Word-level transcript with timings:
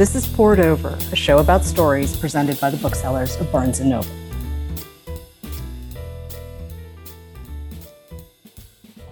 This 0.00 0.14
is 0.14 0.26
Poured 0.26 0.60
Over, 0.60 0.96
a 1.12 1.14
show 1.14 1.40
about 1.40 1.62
stories 1.62 2.16
presented 2.16 2.58
by 2.58 2.70
the 2.70 2.78
booksellers 2.78 3.36
of 3.36 3.52
Barnes 3.52 3.80
& 3.80 3.82
Noble. 3.82 4.08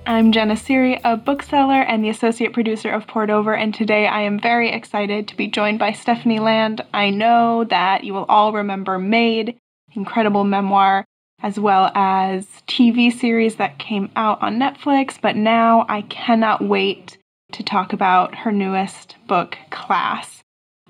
I'm 0.07 0.33
Jenna 0.33 0.55
Seery, 0.55 0.99
a 1.05 1.19
bookseller 1.19 1.83
and 1.83 2.03
the 2.03 2.09
associate 2.09 2.55
producer 2.55 2.89
of 2.89 3.07
Poured 3.07 3.29
Over, 3.29 3.55
and 3.55 3.75
today 3.75 4.07
I 4.07 4.23
am 4.23 4.41
very 4.41 4.73
excited 4.73 5.29
to 5.29 5.37
be 5.37 5.47
joined 5.47 5.79
by 5.79 5.93
Stephanie 5.93 6.39
Land. 6.39 6.81
I 6.95 7.11
know 7.11 7.65
that 7.65 8.05
you 8.05 8.15
will 8.15 8.25
all 8.25 8.55
remember 8.55 8.99
Maid, 8.99 9.59
incredible 9.95 10.45
memoir, 10.45 11.05
as 11.43 11.61
well 11.61 11.93
as 11.95 12.47
TV 12.67 13.13
series 13.13 13.57
that 13.57 13.79
came 13.79 14.11
out 14.17 14.41
on 14.41 14.59
Netflix, 14.59 15.21
but 15.21 15.37
now 15.37 15.85
I 15.87 16.01
cannot 16.01 16.65
wait 16.65 17.19
to 17.53 17.63
talk 17.63 17.93
about 17.93 18.35
her 18.37 18.53
newest 18.53 19.17
book, 19.27 19.59
Class, 19.69 20.39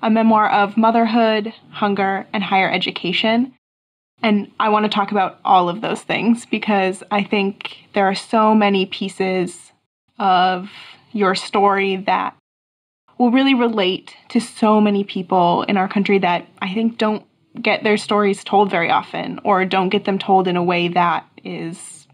a 0.01 0.09
memoir 0.09 0.49
of 0.49 0.77
motherhood, 0.77 1.53
hunger, 1.71 2.27
and 2.33 2.43
higher 2.43 2.69
education. 2.69 3.53
And 4.21 4.51
I 4.59 4.69
want 4.69 4.85
to 4.85 4.89
talk 4.89 5.11
about 5.11 5.39
all 5.45 5.69
of 5.69 5.81
those 5.81 6.01
things 6.01 6.45
because 6.45 7.03
I 7.11 7.23
think 7.23 7.77
there 7.93 8.05
are 8.05 8.15
so 8.15 8.53
many 8.53 8.85
pieces 8.85 9.71
of 10.17 10.69
your 11.11 11.35
story 11.35 11.95
that 11.95 12.35
will 13.17 13.31
really 13.31 13.53
relate 13.53 14.15
to 14.29 14.39
so 14.39 14.79
many 14.79 15.03
people 15.03 15.63
in 15.63 15.77
our 15.77 15.87
country 15.87 16.19
that 16.19 16.47
I 16.61 16.73
think 16.73 16.97
don't 16.97 17.25
get 17.61 17.83
their 17.83 17.97
stories 17.97 18.43
told 18.43 18.69
very 18.69 18.89
often 18.89 19.39
or 19.43 19.65
don't 19.65 19.89
get 19.89 20.05
them 20.05 20.19
told 20.19 20.47
in 20.47 20.55
a 20.55 20.63
way 20.63 20.87
that 20.89 21.25
is 21.43 22.07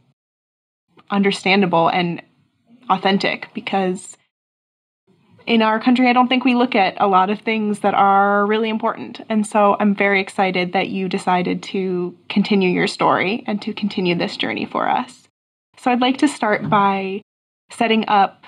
understandable 1.10 1.88
and 1.90 2.22
authentic 2.90 3.50
because 3.54 4.15
in 5.48 5.62
our 5.62 5.80
country, 5.80 6.10
I 6.10 6.14
don't 6.14 6.28
think 6.28 6.44
we 6.44 6.56
look 6.56 6.76
at 6.76 6.96
a 7.00 7.08
lot 7.08 7.30
of 7.30 7.40
things 7.40 7.80
that 7.80 7.94
are 7.94 8.46
really 8.46 8.70
important. 8.70 9.22
And 9.30 9.46
so 9.46 9.78
I'm 9.80 9.96
very 9.96 10.22
excited 10.22 10.74
that 10.74 10.90
you 10.90 11.08
decided 11.08 11.62
to 11.64 12.16
continue 12.30 12.70
your 12.70 12.88
story 12.88 13.44
and 13.48 13.62
to 13.62 13.74
continue 13.74 14.16
this 14.16 14.38
journey 14.38 14.66
for 14.66 14.90
us. 14.90 15.28
So 15.78 15.92
I'd 15.92 16.02
like 16.02 16.18
to 16.18 16.28
start 16.28 16.70
by 16.70 17.22
setting 17.72 18.06
up 18.08 18.46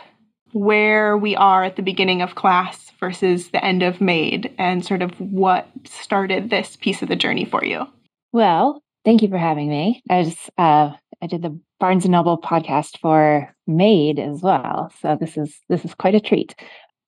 where 0.53 1.17
we 1.17 1.35
are 1.35 1.63
at 1.63 1.75
the 1.75 1.81
beginning 1.81 2.21
of 2.21 2.35
class 2.35 2.91
versus 2.99 3.49
the 3.49 3.63
end 3.63 3.83
of 3.83 4.01
Maid 4.01 4.53
and 4.57 4.85
sort 4.85 5.01
of 5.01 5.11
what 5.19 5.67
started 5.83 6.49
this 6.49 6.75
piece 6.77 7.01
of 7.01 7.09
the 7.09 7.15
journey 7.15 7.45
for 7.45 7.63
you. 7.63 7.85
Well, 8.31 8.81
thank 9.05 9.21
you 9.21 9.29
for 9.29 9.37
having 9.37 9.69
me. 9.69 10.01
I 10.09 10.23
just 10.23 10.49
uh, 10.57 10.91
I 11.21 11.27
did 11.27 11.41
the 11.41 11.59
Barnes 11.79 12.05
and 12.05 12.11
Noble 12.11 12.39
podcast 12.39 12.99
for 12.99 13.53
Maid 13.67 14.19
as 14.19 14.41
well, 14.41 14.91
so 14.99 15.17
this 15.19 15.37
is 15.37 15.59
this 15.69 15.85
is 15.85 15.93
quite 15.93 16.15
a 16.15 16.19
treat. 16.19 16.55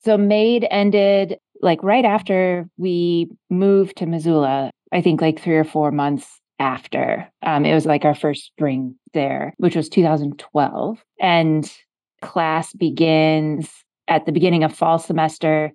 So 0.04 0.18
Maid 0.18 0.68
ended 0.72 1.38
like 1.62 1.84
right 1.84 2.06
after 2.06 2.70
we 2.78 3.30
moved 3.50 3.98
to 3.98 4.06
Missoula, 4.06 4.72
I 4.92 5.02
think 5.02 5.22
like 5.22 5.40
three 5.40 5.58
or 5.58 5.64
four 5.64 5.92
months 5.92 6.40
after. 6.60 7.30
Um, 7.44 7.66
it 7.66 7.74
was 7.74 7.86
like 7.86 8.06
our 8.06 8.16
first 8.16 8.46
spring 8.46 8.96
there, 9.14 9.54
which 9.58 9.76
was 9.76 9.90
2012. 9.90 11.04
And 11.20 11.72
class 12.22 12.74
begins 12.74 13.70
at 14.08 14.26
the 14.26 14.32
beginning 14.32 14.64
of 14.64 14.74
fall 14.74 15.00
semester 15.00 15.72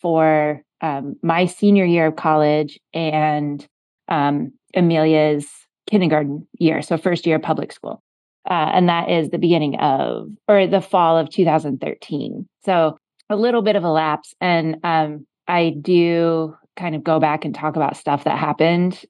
for 0.00 0.62
um, 0.80 1.16
my 1.22 1.46
senior 1.46 1.84
year 1.84 2.06
of 2.06 2.16
college 2.16 2.78
and 2.92 3.66
um, 4.08 4.52
Amelia's 4.74 5.46
kindergarten 5.88 6.46
year, 6.58 6.82
so 6.82 6.96
first 6.96 7.26
year 7.26 7.36
of 7.36 7.42
public 7.42 7.72
school. 7.72 8.02
Uh, 8.48 8.70
and 8.72 8.88
that 8.88 9.10
is 9.10 9.30
the 9.30 9.38
beginning 9.38 9.76
of, 9.76 10.28
or 10.46 10.66
the 10.66 10.80
fall 10.80 11.18
of 11.18 11.30
2013. 11.30 12.48
So 12.64 12.96
a 13.28 13.36
little 13.36 13.62
bit 13.62 13.76
of 13.76 13.84
a 13.84 13.90
lapse. 13.90 14.34
And 14.40 14.76
um, 14.84 15.26
I 15.48 15.70
do 15.80 16.56
kind 16.76 16.94
of 16.94 17.04
go 17.04 17.18
back 17.18 17.44
and 17.44 17.54
talk 17.54 17.76
about 17.76 17.96
stuff 17.96 18.24
that 18.24 18.38
happened 18.38 19.04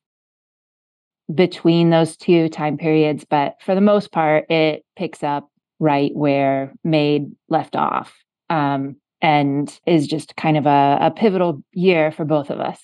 between 1.34 1.90
those 1.90 2.16
two 2.16 2.48
time 2.48 2.78
periods. 2.78 3.24
But 3.28 3.56
for 3.60 3.74
the 3.74 3.80
most 3.80 4.12
part, 4.12 4.50
it 4.50 4.84
picks 4.96 5.22
up 5.22 5.50
right 5.78 6.14
where 6.14 6.72
Maid 6.84 7.32
left 7.48 7.76
off 7.76 8.14
um, 8.48 8.96
and 9.20 9.78
is 9.86 10.06
just 10.06 10.36
kind 10.36 10.56
of 10.56 10.66
a, 10.66 10.98
a 11.00 11.10
pivotal 11.10 11.62
year 11.72 12.12
for 12.12 12.24
both 12.24 12.50
of 12.50 12.60
us. 12.60 12.80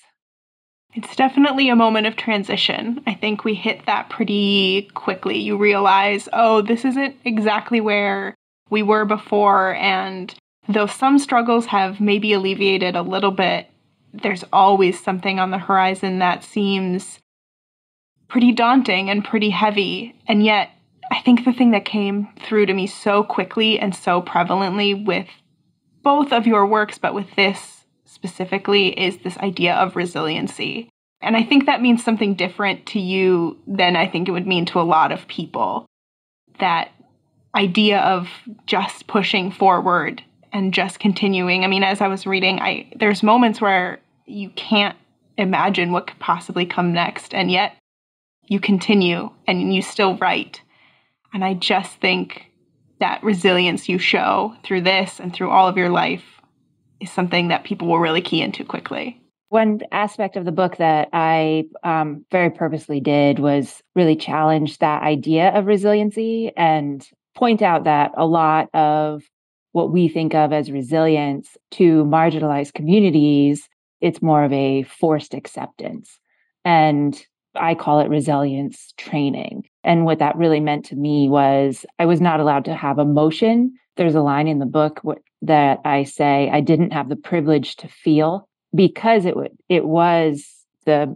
It's 0.95 1.15
definitely 1.15 1.69
a 1.69 1.75
moment 1.75 2.05
of 2.05 2.15
transition. 2.15 3.01
I 3.07 3.15
think 3.15 3.43
we 3.43 3.55
hit 3.55 3.85
that 3.87 4.09
pretty 4.09 4.89
quickly. 4.93 5.39
You 5.39 5.57
realize, 5.57 6.29
oh, 6.33 6.61
this 6.61 6.85
isn't 6.85 7.15
exactly 7.25 7.81
where 7.81 8.35
we 8.69 8.83
were 8.83 9.05
before. 9.05 9.73
And 9.75 10.33
Though 10.67 10.87
some 10.87 11.19
struggles 11.19 11.65
have 11.67 11.99
maybe 11.99 12.33
alleviated 12.33 12.95
a 12.95 13.01
little 13.01 13.31
bit, 13.31 13.69
there's 14.13 14.45
always 14.53 15.01
something 15.03 15.39
on 15.39 15.51
the 15.51 15.57
horizon 15.57 16.19
that 16.19 16.43
seems 16.43 17.19
pretty 18.27 18.51
daunting 18.51 19.09
and 19.09 19.25
pretty 19.25 19.49
heavy. 19.49 20.15
And 20.27 20.43
yet, 20.43 20.69
I 21.11 21.19
think 21.21 21.43
the 21.43 21.53
thing 21.53 21.71
that 21.71 21.85
came 21.85 22.29
through 22.39 22.67
to 22.67 22.73
me 22.73 22.87
so 22.87 23.23
quickly 23.23 23.79
and 23.79 23.93
so 23.93 24.21
prevalently 24.21 25.05
with 25.05 25.27
both 26.01 26.31
of 26.31 26.47
your 26.47 26.65
works, 26.65 26.97
but 26.97 27.13
with 27.13 27.35
this 27.35 27.85
specifically, 28.05 28.87
is 28.99 29.17
this 29.17 29.37
idea 29.39 29.73
of 29.75 29.95
resiliency. 29.95 30.89
And 31.21 31.35
I 31.35 31.43
think 31.43 31.65
that 31.65 31.81
means 31.81 32.03
something 32.03 32.35
different 32.35 32.85
to 32.87 32.99
you 32.99 33.57
than 33.67 33.95
I 33.95 34.07
think 34.07 34.27
it 34.27 34.31
would 34.31 34.47
mean 34.47 34.65
to 34.67 34.79
a 34.79 34.83
lot 34.83 35.11
of 35.11 35.27
people. 35.27 35.85
That 36.59 36.91
idea 37.55 37.99
of 37.99 38.29
just 38.65 39.07
pushing 39.07 39.51
forward 39.51 40.23
and 40.53 40.73
just 40.73 40.99
continuing. 40.99 41.63
I 41.63 41.67
mean, 41.67 41.83
as 41.83 41.99
I 41.99 42.07
was 42.07 42.25
reading, 42.25 42.59
I 42.59 42.91
there's 42.95 43.23
moments 43.23 43.59
where 43.59 43.99
you 44.25 44.49
can't 44.51 44.95
imagine 45.37 45.91
what 45.91 46.07
could 46.07 46.19
possibly 46.19 46.65
come 46.65 46.93
next, 46.93 47.33
and 47.33 47.51
yet 47.51 47.75
you 48.47 48.59
continue 48.59 49.31
and 49.47 49.73
you 49.73 49.81
still 49.81 50.15
write. 50.17 50.61
And 51.33 51.43
I 51.43 51.55
just 51.55 51.99
think 51.99 52.51
that 52.99 53.23
resilience 53.23 53.89
you 53.89 53.97
show 53.97 54.55
through 54.63 54.81
this 54.81 55.19
and 55.19 55.33
through 55.33 55.49
all 55.49 55.67
of 55.67 55.75
your 55.75 55.89
life 55.89 56.23
is 56.99 57.11
something 57.11 57.47
that 57.47 57.63
people 57.63 57.87
will 57.87 57.99
really 57.99 58.21
key 58.21 58.41
into 58.41 58.63
quickly. 58.63 59.19
One 59.49 59.81
aspect 59.91 60.35
of 60.35 60.45
the 60.45 60.51
book 60.51 60.77
that 60.77 61.09
I 61.13 61.65
um, 61.83 62.25
very 62.31 62.49
purposely 62.49 62.99
did 62.99 63.39
was 63.39 63.81
really 63.95 64.15
challenge 64.15 64.77
that 64.79 65.03
idea 65.03 65.49
of 65.49 65.65
resiliency 65.65 66.51
and 66.55 67.07
point 67.35 67.61
out 67.61 67.83
that 67.83 68.11
a 68.15 68.25
lot 68.25 68.69
of 68.73 69.23
what 69.73 69.91
we 69.91 70.07
think 70.07 70.33
of 70.33 70.53
as 70.53 70.71
resilience 70.71 71.57
to 71.71 72.05
marginalized 72.05 72.73
communities, 72.73 73.67
it's 74.01 74.21
more 74.21 74.43
of 74.43 74.53
a 74.53 74.83
forced 74.83 75.33
acceptance. 75.33 76.19
And 76.63 77.21
I 77.55 77.75
call 77.75 77.99
it 77.99 78.09
resilience 78.09 78.93
training. 78.97 79.67
And 79.83 80.05
what 80.05 80.19
that 80.19 80.37
really 80.37 80.59
meant 80.59 80.85
to 80.85 80.95
me 80.95 81.27
was 81.27 81.85
I 81.99 82.05
was 82.05 82.21
not 82.21 82.39
allowed 82.39 82.65
to 82.65 82.75
have 82.75 82.97
emotion. 82.97 83.73
There's 83.97 84.15
a 84.15 84.21
line 84.21 84.47
in 84.47 84.59
the 84.59 84.65
book 84.65 85.01
that 85.41 85.79
I 85.85 86.03
say 86.03 86.49
I 86.51 86.61
didn't 86.61 86.93
have 86.93 87.09
the 87.09 87.15
privilege 87.15 87.75
to 87.77 87.87
feel 87.87 88.47
because 88.73 89.25
it 89.25 89.35
it 89.69 89.85
was 89.85 90.47
the 90.85 91.15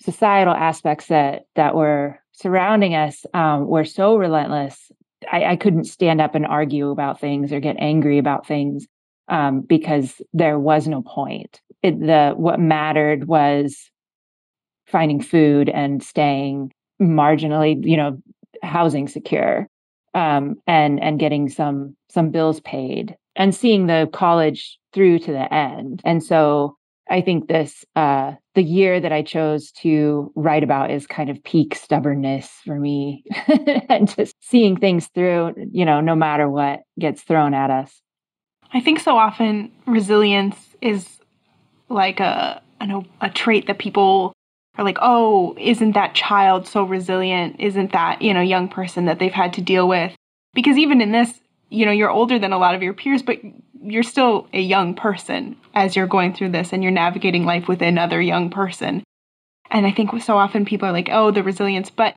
societal 0.00 0.54
aspects 0.54 1.06
that 1.06 1.44
that 1.54 1.74
were 1.74 2.18
surrounding 2.32 2.94
us 2.94 3.24
um, 3.34 3.66
were 3.66 3.84
so 3.84 4.16
relentless 4.16 4.90
I, 5.30 5.44
I 5.44 5.56
couldn't 5.56 5.84
stand 5.84 6.20
up 6.20 6.34
and 6.34 6.46
argue 6.46 6.90
about 6.90 7.20
things 7.20 7.52
or 7.52 7.60
get 7.60 7.76
angry 7.78 8.18
about 8.18 8.46
things 8.46 8.86
um, 9.28 9.60
because 9.60 10.20
there 10.32 10.58
was 10.58 10.88
no 10.88 11.02
point. 11.02 11.60
It, 11.82 12.00
the 12.00 12.34
what 12.36 12.60
mattered 12.60 13.26
was 13.26 13.90
finding 14.86 15.20
food 15.20 15.68
and 15.68 16.02
staying 16.02 16.72
marginally, 17.00 17.84
you 17.84 17.96
know, 17.96 18.18
housing 18.62 19.08
secure, 19.08 19.68
um, 20.14 20.56
and 20.66 21.02
and 21.02 21.18
getting 21.18 21.48
some 21.48 21.96
some 22.10 22.30
bills 22.30 22.60
paid 22.60 23.16
and 23.34 23.54
seeing 23.54 23.86
the 23.86 24.08
college 24.12 24.78
through 24.92 25.18
to 25.20 25.32
the 25.32 25.52
end. 25.52 26.02
And 26.04 26.22
so 26.22 26.76
I 27.12 27.20
think 27.20 27.46
this 27.46 27.84
uh, 27.94 28.32
the 28.54 28.62
year 28.62 28.98
that 28.98 29.12
I 29.12 29.20
chose 29.20 29.70
to 29.82 30.32
write 30.34 30.64
about 30.64 30.90
is 30.90 31.06
kind 31.06 31.28
of 31.28 31.44
peak 31.44 31.74
stubbornness 31.74 32.48
for 32.64 32.80
me, 32.80 33.24
and 33.90 34.08
just 34.16 34.34
seeing 34.40 34.78
things 34.78 35.08
through, 35.14 35.54
you 35.70 35.84
know, 35.84 36.00
no 36.00 36.16
matter 36.16 36.48
what 36.48 36.80
gets 36.98 37.22
thrown 37.22 37.52
at 37.52 37.70
us. 37.70 38.00
I 38.72 38.80
think 38.80 38.98
so 38.98 39.18
often 39.18 39.70
resilience 39.86 40.56
is 40.80 41.06
like 41.90 42.18
a 42.18 42.62
a, 42.80 43.02
a 43.20 43.28
trait 43.28 43.66
that 43.66 43.78
people 43.78 44.32
are 44.78 44.84
like, 44.84 44.98
oh, 45.02 45.54
isn't 45.58 45.92
that 45.92 46.14
child 46.14 46.66
so 46.66 46.82
resilient? 46.82 47.56
Isn't 47.58 47.92
that 47.92 48.22
you 48.22 48.32
know 48.32 48.40
young 48.40 48.68
person 48.68 49.04
that 49.04 49.18
they've 49.18 49.30
had 49.30 49.52
to 49.52 49.60
deal 49.60 49.86
with? 49.86 50.14
Because 50.54 50.78
even 50.78 51.02
in 51.02 51.12
this, 51.12 51.40
you 51.68 51.84
know, 51.84 51.92
you're 51.92 52.10
older 52.10 52.38
than 52.38 52.54
a 52.54 52.58
lot 52.58 52.74
of 52.74 52.82
your 52.82 52.94
peers, 52.94 53.22
but 53.22 53.36
you're 53.82 54.02
still 54.02 54.48
a 54.54 54.60
young 54.60 54.94
person 54.94 55.56
as 55.74 55.96
you're 55.96 56.06
going 56.06 56.34
through 56.34 56.50
this 56.50 56.72
and 56.72 56.82
you're 56.82 56.92
navigating 56.92 57.44
life 57.44 57.68
with 57.68 57.82
another 57.82 58.20
young 58.20 58.50
person. 58.50 59.02
And 59.70 59.86
I 59.86 59.92
think 59.92 60.20
so 60.22 60.36
often 60.36 60.64
people 60.64 60.88
are 60.88 60.92
like, 60.92 61.08
oh, 61.10 61.30
the 61.30 61.42
resilience, 61.42 61.90
but 61.90 62.14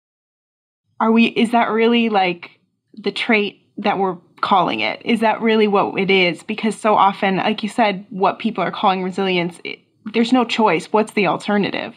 are 0.99 1.11
we, 1.11 1.25
is 1.25 1.51
that 1.51 1.69
really 1.69 2.09
like 2.09 2.59
the 2.93 3.11
trait 3.11 3.61
that 3.77 3.97
we're 3.97 4.17
calling 4.41 4.81
it? 4.81 5.01
Is 5.05 5.21
that 5.21 5.41
really 5.41 5.67
what 5.67 5.97
it 5.99 6.11
is? 6.11 6.43
Because 6.43 6.79
so 6.79 6.95
often, 6.95 7.37
like 7.37 7.63
you 7.63 7.69
said, 7.69 8.05
what 8.09 8.39
people 8.39 8.63
are 8.63 8.71
calling 8.71 9.03
resilience, 9.03 9.59
it, 9.63 9.79
there's 10.13 10.33
no 10.33 10.45
choice. 10.45 10.87
What's 10.87 11.13
the 11.13 11.27
alternative? 11.27 11.95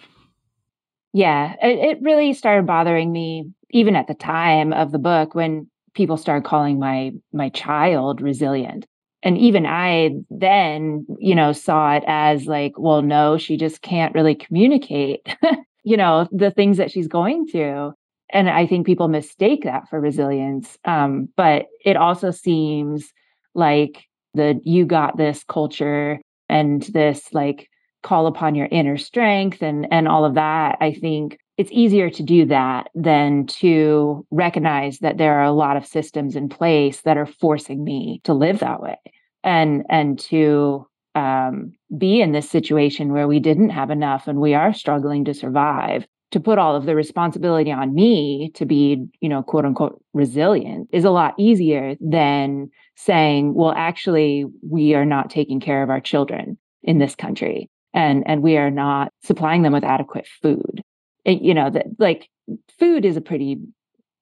Yeah, 1.12 1.54
it, 1.62 1.78
it 1.78 2.02
really 2.02 2.32
started 2.32 2.66
bothering 2.66 3.10
me 3.10 3.52
even 3.70 3.96
at 3.96 4.06
the 4.06 4.14
time 4.14 4.72
of 4.72 4.92
the 4.92 4.98
book 4.98 5.34
when 5.34 5.68
people 5.94 6.16
started 6.16 6.46
calling 6.46 6.78
my 6.78 7.12
my 7.32 7.48
child 7.48 8.20
resilient 8.20 8.86
and 9.22 9.38
even 9.38 9.66
i 9.66 10.10
then 10.30 11.06
you 11.18 11.34
know 11.34 11.52
saw 11.52 11.94
it 11.94 12.04
as 12.06 12.46
like 12.46 12.72
well 12.78 13.02
no 13.02 13.36
she 13.36 13.56
just 13.56 13.82
can't 13.82 14.14
really 14.14 14.34
communicate 14.34 15.26
you 15.84 15.96
know 15.96 16.28
the 16.32 16.50
things 16.50 16.76
that 16.76 16.90
she's 16.90 17.08
going 17.08 17.46
through. 17.46 17.92
And 18.30 18.50
i 18.50 18.66
think 18.66 18.84
people 18.86 19.08
mistake 19.08 19.64
that 19.64 19.88
for 19.88 20.00
resilience 20.00 20.76
um, 20.84 21.28
but 21.36 21.66
it 21.84 21.96
also 21.96 22.30
seems 22.30 23.12
like 23.54 24.04
the 24.34 24.60
you 24.64 24.84
got 24.84 25.16
this 25.16 25.44
culture 25.48 26.20
and 26.48 26.82
this 26.82 27.32
like 27.32 27.68
call 28.02 28.26
upon 28.26 28.54
your 28.54 28.68
inner 28.70 28.98
strength 28.98 29.62
and 29.62 29.86
and 29.90 30.06
all 30.06 30.24
of 30.24 30.34
that 30.34 30.76
i 30.80 30.92
think 30.92 31.38
it's 31.58 31.72
easier 31.72 32.08
to 32.08 32.22
do 32.22 32.46
that 32.46 32.88
than 32.94 33.44
to 33.46 34.24
recognize 34.30 35.00
that 35.00 35.18
there 35.18 35.34
are 35.34 35.44
a 35.44 35.52
lot 35.52 35.76
of 35.76 35.84
systems 35.84 36.36
in 36.36 36.48
place 36.48 37.02
that 37.02 37.18
are 37.18 37.26
forcing 37.26 37.82
me 37.84 38.20
to 38.24 38.32
live 38.32 38.60
that 38.60 38.80
way 38.80 38.96
and 39.44 39.84
and 39.90 40.18
to 40.18 40.86
um, 41.14 41.72
be 41.96 42.20
in 42.20 42.32
this 42.32 42.48
situation 42.48 43.12
where 43.12 43.26
we 43.26 43.40
didn't 43.40 43.70
have 43.70 43.90
enough 43.90 44.28
and 44.28 44.40
we 44.40 44.54
are 44.54 44.72
struggling 44.72 45.24
to 45.24 45.34
survive 45.34 46.06
to 46.30 46.40
put 46.40 46.58
all 46.58 46.76
of 46.76 46.84
the 46.84 46.94
responsibility 46.94 47.72
on 47.72 47.94
me 47.94 48.50
to 48.54 48.64
be 48.64 49.04
you 49.20 49.28
know 49.28 49.42
quote 49.42 49.64
unquote 49.64 50.00
resilient 50.14 50.88
is 50.92 51.04
a 51.04 51.10
lot 51.10 51.34
easier 51.38 51.96
than 52.00 52.70
saying 52.94 53.54
well 53.54 53.74
actually 53.76 54.44
we 54.62 54.94
are 54.94 55.06
not 55.06 55.28
taking 55.28 55.58
care 55.58 55.82
of 55.82 55.90
our 55.90 56.00
children 56.00 56.56
in 56.84 56.98
this 56.98 57.16
country 57.16 57.68
and 57.94 58.22
and 58.26 58.42
we 58.42 58.56
are 58.56 58.70
not 58.70 59.12
supplying 59.24 59.62
them 59.62 59.72
with 59.72 59.84
adequate 59.84 60.26
food 60.40 60.82
you 61.32 61.54
know 61.54 61.70
that 61.70 61.86
like 61.98 62.28
food 62.78 63.04
is 63.04 63.16
a 63.16 63.20
pretty 63.20 63.58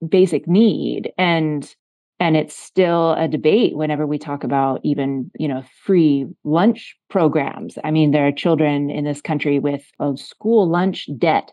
basic 0.06 0.46
need 0.46 1.12
and 1.18 1.74
and 2.18 2.34
it's 2.36 2.56
still 2.56 3.12
a 3.12 3.28
debate 3.28 3.76
whenever 3.76 4.06
we 4.06 4.18
talk 4.18 4.44
about 4.44 4.80
even 4.82 5.30
you 5.38 5.48
know 5.48 5.62
free 5.84 6.26
lunch 6.44 6.96
programs. 7.10 7.78
I 7.84 7.90
mean 7.90 8.10
there 8.10 8.26
are 8.26 8.32
children 8.32 8.90
in 8.90 9.04
this 9.04 9.20
country 9.20 9.58
with 9.58 9.84
a 10.00 10.16
school 10.16 10.68
lunch 10.68 11.08
debt 11.18 11.52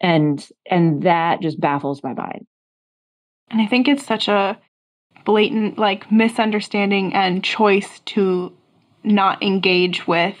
and 0.00 0.46
and 0.70 1.02
that 1.02 1.40
just 1.40 1.60
baffles 1.60 2.02
my 2.02 2.14
mind. 2.14 2.46
And 3.50 3.60
i 3.60 3.66
think 3.66 3.88
it's 3.88 4.06
such 4.06 4.28
a 4.28 4.58
blatant 5.24 5.78
like 5.78 6.10
misunderstanding 6.10 7.14
and 7.14 7.42
choice 7.42 8.00
to 8.00 8.52
not 9.02 9.42
engage 9.42 10.06
with 10.06 10.36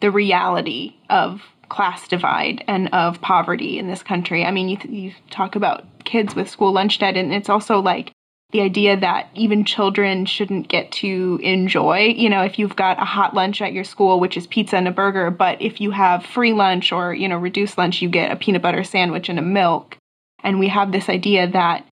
the 0.00 0.10
reality 0.10 0.94
of 1.10 1.40
class 1.68 2.08
divide 2.08 2.64
and 2.66 2.88
of 2.92 3.20
poverty 3.20 3.78
in 3.78 3.88
this 3.88 4.02
country. 4.02 4.44
I 4.44 4.50
mean, 4.50 4.68
you, 4.68 4.78
you 4.88 5.12
talk 5.30 5.56
about 5.56 5.84
kids 6.04 6.34
with 6.34 6.48
school 6.50 6.72
lunch 6.72 6.98
debt, 6.98 7.16
and 7.16 7.32
it's 7.32 7.48
also 7.48 7.80
like 7.80 8.12
the 8.52 8.60
idea 8.60 8.96
that 8.96 9.28
even 9.34 9.64
children 9.64 10.26
shouldn't 10.26 10.68
get 10.68 10.92
to 10.92 11.40
enjoy. 11.42 12.14
You 12.16 12.30
know, 12.30 12.42
if 12.42 12.58
you've 12.58 12.76
got 12.76 13.02
a 13.02 13.04
hot 13.04 13.34
lunch 13.34 13.60
at 13.60 13.72
your 13.72 13.82
school, 13.82 14.20
which 14.20 14.36
is 14.36 14.46
pizza 14.46 14.76
and 14.76 14.86
a 14.86 14.92
burger, 14.92 15.30
but 15.30 15.60
if 15.60 15.80
you 15.80 15.90
have 15.90 16.24
free 16.24 16.52
lunch 16.52 16.92
or, 16.92 17.12
you 17.12 17.28
know, 17.28 17.36
reduced 17.36 17.76
lunch, 17.76 18.00
you 18.00 18.08
get 18.08 18.30
a 18.30 18.36
peanut 18.36 18.62
butter 18.62 18.84
sandwich 18.84 19.28
and 19.28 19.40
a 19.40 19.42
milk. 19.42 19.96
And 20.44 20.60
we 20.60 20.68
have 20.68 20.92
this 20.92 21.08
idea 21.08 21.48
that 21.48 21.84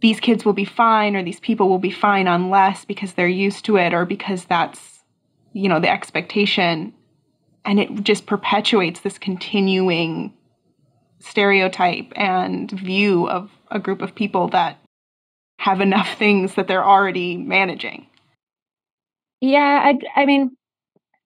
these 0.00 0.18
kids 0.18 0.44
will 0.44 0.52
be 0.52 0.64
fine 0.64 1.14
or 1.14 1.22
these 1.22 1.38
people 1.38 1.68
will 1.68 1.78
be 1.78 1.92
fine 1.92 2.26
unless 2.26 2.84
because 2.84 3.12
they're 3.12 3.28
used 3.28 3.64
to 3.66 3.76
it 3.76 3.94
or 3.94 4.04
because 4.04 4.44
that's, 4.46 4.80
you 5.52 5.68
know, 5.68 5.78
the 5.78 5.90
expectation 5.90 6.92
and 7.64 7.80
it 7.80 8.02
just 8.02 8.26
perpetuates 8.26 9.00
this 9.00 9.18
continuing 9.18 10.32
stereotype 11.20 12.12
and 12.16 12.70
view 12.70 13.28
of 13.28 13.50
a 13.70 13.78
group 13.78 14.02
of 14.02 14.14
people 14.14 14.48
that 14.48 14.78
have 15.58 15.80
enough 15.80 16.14
things 16.18 16.54
that 16.54 16.66
they're 16.66 16.84
already 16.84 17.36
managing. 17.36 18.06
Yeah, 19.40 19.82
I, 19.84 20.20
I 20.20 20.26
mean, 20.26 20.56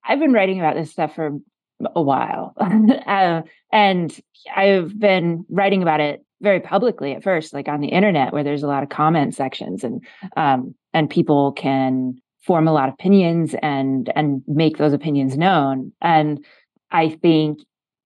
I've 0.03 0.19
been 0.19 0.33
writing 0.33 0.59
about 0.59 0.75
this 0.75 0.91
stuff 0.91 1.15
for 1.15 1.37
a 1.95 2.01
while, 2.01 2.53
uh, 2.59 3.41
and 3.71 4.19
I've 4.55 4.97
been 4.97 5.45
writing 5.49 5.83
about 5.83 5.99
it 5.99 6.25
very 6.41 6.59
publicly 6.59 7.13
at 7.13 7.23
first, 7.23 7.53
like 7.53 7.67
on 7.67 7.81
the 7.81 7.89
internet, 7.89 8.33
where 8.33 8.43
there's 8.43 8.63
a 8.63 8.67
lot 8.67 8.83
of 8.83 8.89
comment 8.89 9.35
sections, 9.35 9.83
and 9.83 10.03
um, 10.35 10.73
and 10.93 11.09
people 11.09 11.51
can 11.51 12.15
form 12.47 12.67
a 12.67 12.73
lot 12.73 12.87
of 12.87 12.95
opinions 12.95 13.53
and 13.61 14.11
and 14.15 14.41
make 14.47 14.77
those 14.77 14.93
opinions 14.93 15.37
known. 15.37 15.91
And 16.01 16.43
i 16.89 17.09
think 17.09 17.59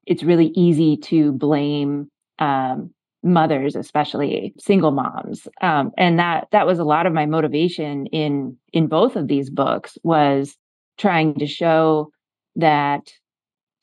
it's 0.07 0.23
really 0.23 0.47
easy 0.55 0.97
to 0.97 1.31
blame 1.33 2.09
um, 2.39 2.91
mothers 3.23 3.75
especially 3.75 4.53
single 4.59 4.91
moms. 4.91 5.47
Um, 5.61 5.91
and 5.97 6.19
that 6.19 6.47
that 6.51 6.65
was 6.65 6.79
a 6.79 6.83
lot 6.83 7.05
of 7.05 7.13
my 7.13 7.25
motivation 7.25 8.07
in 8.07 8.57
in 8.73 8.87
both 8.87 9.15
of 9.15 9.27
these 9.27 9.49
books 9.49 9.97
was 10.03 10.57
trying 10.97 11.35
to 11.35 11.47
show 11.47 12.11
that 12.55 13.11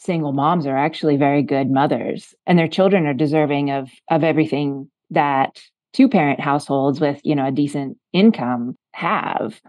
single 0.01 0.33
moms 0.33 0.67
are 0.67 0.77
actually 0.77 1.17
very 1.17 1.43
good 1.43 1.71
mothers 1.71 2.35
and 2.47 2.59
their 2.59 2.69
children 2.69 3.07
are 3.07 3.15
deserving 3.15 3.71
of 3.71 3.91
of 4.11 4.25
everything 4.25 4.91
that 5.11 5.61
two 5.93 6.09
parent 6.09 6.41
households 6.41 7.01
with 7.01 7.21
you 7.25 7.35
know 7.35 7.47
a 7.47 7.53
decent 7.53 7.97
income 8.13 8.77
have 8.93 9.61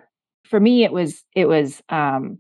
for 0.49 0.59
me 0.59 0.83
it 0.83 0.91
was 0.91 1.23
it 1.35 1.47
was 1.47 1.81
um, 1.89 2.39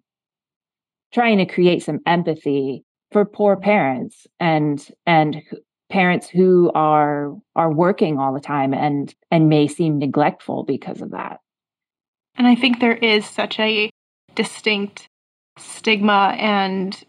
trying 1.13 1.37
to 1.37 1.45
create 1.45 1.83
some 1.83 1.99
empathy 2.05 2.83
for 3.11 3.25
poor 3.25 3.55
parents 3.55 4.27
and 4.39 4.85
and 5.05 5.41
parents 5.89 6.27
who 6.27 6.71
are 6.75 7.35
are 7.55 7.71
working 7.71 8.19
all 8.19 8.33
the 8.33 8.39
time 8.39 8.73
and 8.73 9.13
and 9.31 9.49
may 9.49 9.67
seem 9.67 9.99
neglectful 9.99 10.63
because 10.63 11.01
of 11.01 11.11
that. 11.11 11.39
And 12.35 12.47
i 12.47 12.55
think 12.55 12.79
there 12.79 12.97
is 12.97 13.25
such 13.25 13.59
a 13.59 13.89
distinct 14.35 15.07
stigma 15.57 16.35
and 16.37 17.03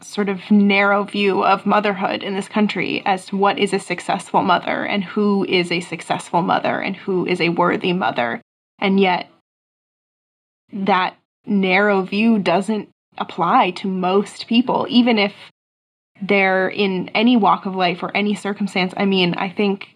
sort 0.00 0.28
of 0.28 0.50
narrow 0.50 1.04
view 1.04 1.44
of 1.44 1.66
motherhood 1.66 2.22
in 2.22 2.34
this 2.34 2.48
country 2.48 3.02
as 3.06 3.26
to 3.26 3.36
what 3.36 3.58
is 3.58 3.72
a 3.72 3.78
successful 3.78 4.42
mother 4.42 4.84
and 4.84 5.04
who 5.04 5.44
is 5.48 5.70
a 5.70 5.80
successful 5.80 6.42
mother 6.42 6.80
and 6.80 6.96
who 6.96 7.24
is 7.26 7.40
a 7.40 7.50
worthy 7.50 7.92
mother. 7.92 8.40
And 8.80 8.98
yet 8.98 9.28
that 10.72 11.16
narrow 11.46 12.02
view 12.02 12.38
doesn't 12.38 12.88
apply 13.18 13.70
to 13.72 13.88
most 13.88 14.46
people, 14.46 14.86
even 14.88 15.18
if 15.18 15.32
they're 16.20 16.68
in 16.68 17.08
any 17.10 17.36
walk 17.36 17.66
of 17.66 17.74
life 17.74 18.02
or 18.02 18.16
any 18.16 18.34
circumstance. 18.34 18.94
I 18.96 19.04
mean, 19.04 19.34
I 19.34 19.50
think 19.50 19.88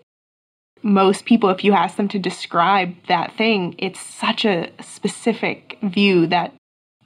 most 0.82 1.24
people, 1.24 1.50
if 1.50 1.64
you 1.64 1.72
ask 1.72 1.96
them 1.96 2.08
to 2.08 2.18
describe 2.18 2.94
that 3.08 3.36
thing, 3.36 3.74
it's 3.78 4.00
such 4.00 4.44
a 4.44 4.70
specific 4.80 5.78
view 5.82 6.26
that 6.26 6.52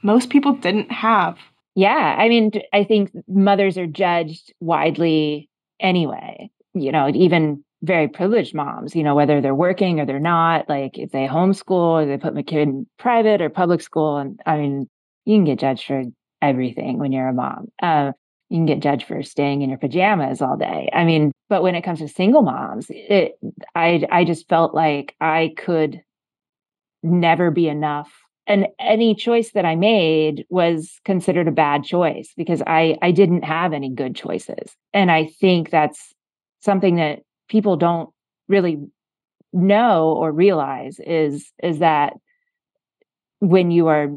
most 0.03 0.29
people 0.29 0.53
didn't 0.53 0.91
have. 0.91 1.37
Yeah. 1.75 2.15
I 2.17 2.27
mean, 2.27 2.51
I 2.73 2.83
think 2.83 3.11
mothers 3.27 3.77
are 3.77 3.87
judged 3.87 4.53
widely 4.59 5.49
anyway. 5.79 6.49
You 6.73 6.91
know, 6.91 7.09
even 7.13 7.63
very 7.81 8.07
privileged 8.07 8.53
moms, 8.53 8.95
you 8.95 9.03
know, 9.03 9.15
whether 9.15 9.41
they're 9.41 9.55
working 9.55 9.99
or 9.99 10.05
they're 10.05 10.19
not, 10.19 10.69
like 10.69 10.97
if 10.97 11.11
they 11.11 11.27
homeschool 11.27 12.03
or 12.03 12.05
they 12.05 12.17
put 12.17 12.35
my 12.35 12.43
kid 12.43 12.67
in 12.67 12.87
private 12.99 13.41
or 13.41 13.49
public 13.49 13.81
school. 13.81 14.17
And 14.17 14.39
I 14.45 14.57
mean, 14.57 14.87
you 15.25 15.37
can 15.37 15.45
get 15.45 15.59
judged 15.59 15.85
for 15.85 16.03
everything 16.41 16.99
when 16.99 17.11
you're 17.11 17.27
a 17.27 17.33
mom. 17.33 17.71
Uh, 17.81 18.11
you 18.49 18.57
can 18.57 18.65
get 18.65 18.81
judged 18.81 19.07
for 19.07 19.23
staying 19.23 19.61
in 19.61 19.69
your 19.69 19.79
pajamas 19.79 20.41
all 20.41 20.57
day. 20.57 20.89
I 20.93 21.05
mean, 21.05 21.31
but 21.49 21.63
when 21.63 21.75
it 21.75 21.83
comes 21.83 21.99
to 21.99 22.07
single 22.07 22.41
moms, 22.41 22.87
it 22.89 23.39
I 23.75 24.05
I 24.11 24.25
just 24.25 24.47
felt 24.49 24.75
like 24.75 25.15
I 25.21 25.53
could 25.57 26.01
never 27.01 27.49
be 27.49 27.67
enough. 27.69 28.11
And 28.47 28.67
any 28.79 29.15
choice 29.15 29.51
that 29.51 29.65
I 29.65 29.75
made 29.75 30.45
was 30.49 30.99
considered 31.05 31.47
a 31.47 31.51
bad 31.51 31.83
choice 31.85 32.33
because 32.35 32.61
I 32.67 32.97
I 33.01 33.11
didn't 33.11 33.43
have 33.43 33.71
any 33.71 33.89
good 33.89 34.15
choices. 34.15 34.75
And 34.93 35.11
I 35.11 35.27
think 35.27 35.69
that's 35.69 36.13
something 36.59 36.97
that 36.97 37.21
people 37.51 37.75
don't 37.75 38.09
really 38.47 38.79
know 39.53 40.13
or 40.13 40.31
realize 40.31 40.99
is 41.05 41.51
is 41.61 41.79
that 41.79 42.13
when 43.39 43.69
you 43.69 43.87
are 43.87 44.07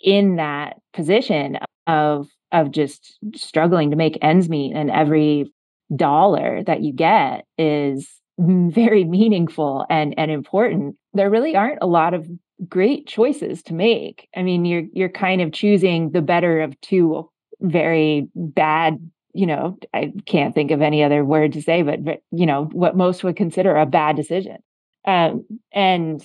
in 0.00 0.36
that 0.36 0.76
position 0.92 1.56
of 1.86 2.26
of 2.50 2.72
just 2.72 3.16
struggling 3.36 3.90
to 3.90 3.96
make 3.96 4.18
ends 4.20 4.48
meet 4.48 4.74
and 4.74 4.90
every 4.90 5.52
dollar 5.94 6.64
that 6.64 6.82
you 6.82 6.92
get 6.92 7.44
is 7.56 8.10
very 8.38 9.04
meaningful 9.04 9.86
and 9.88 10.12
and 10.18 10.32
important 10.32 10.96
there 11.14 11.30
really 11.30 11.54
aren't 11.54 11.78
a 11.80 11.86
lot 11.86 12.12
of 12.12 12.28
great 12.68 13.06
choices 13.06 13.62
to 13.62 13.72
make. 13.72 14.28
I 14.34 14.42
mean 14.42 14.64
you're 14.64 14.84
you're 14.92 15.08
kind 15.08 15.40
of 15.40 15.52
choosing 15.52 16.10
the 16.10 16.22
better 16.22 16.60
of 16.60 16.78
two 16.80 17.30
very 17.60 18.26
bad 18.34 18.98
you 19.32 19.46
know, 19.46 19.78
I 19.94 20.12
can't 20.26 20.54
think 20.54 20.70
of 20.70 20.82
any 20.82 21.02
other 21.02 21.24
word 21.24 21.52
to 21.54 21.62
say, 21.62 21.82
but, 21.82 22.22
you 22.30 22.46
know, 22.46 22.64
what 22.72 22.96
most 22.96 23.24
would 23.24 23.36
consider 23.36 23.76
a 23.76 23.86
bad 23.86 24.16
decision. 24.16 24.58
Um, 25.04 25.44
and 25.72 26.22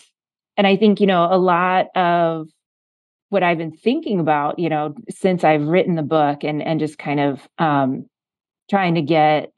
and 0.57 0.67
I 0.67 0.77
think 0.77 0.99
you 0.99 1.07
know 1.07 1.27
a 1.29 1.37
lot 1.37 1.87
of 1.95 2.47
what 3.29 3.43
I've 3.43 3.57
been 3.57 3.75
thinking 3.75 4.19
about, 4.19 4.59
you 4.59 4.69
know, 4.69 4.95
since 5.09 5.43
I've 5.43 5.67
written 5.67 5.95
the 5.95 6.03
book 6.03 6.43
and 6.43 6.61
and 6.61 6.79
just 6.79 6.97
kind 6.97 7.19
of 7.19 7.47
um, 7.57 8.05
trying 8.69 8.95
to 8.95 9.01
get 9.01 9.51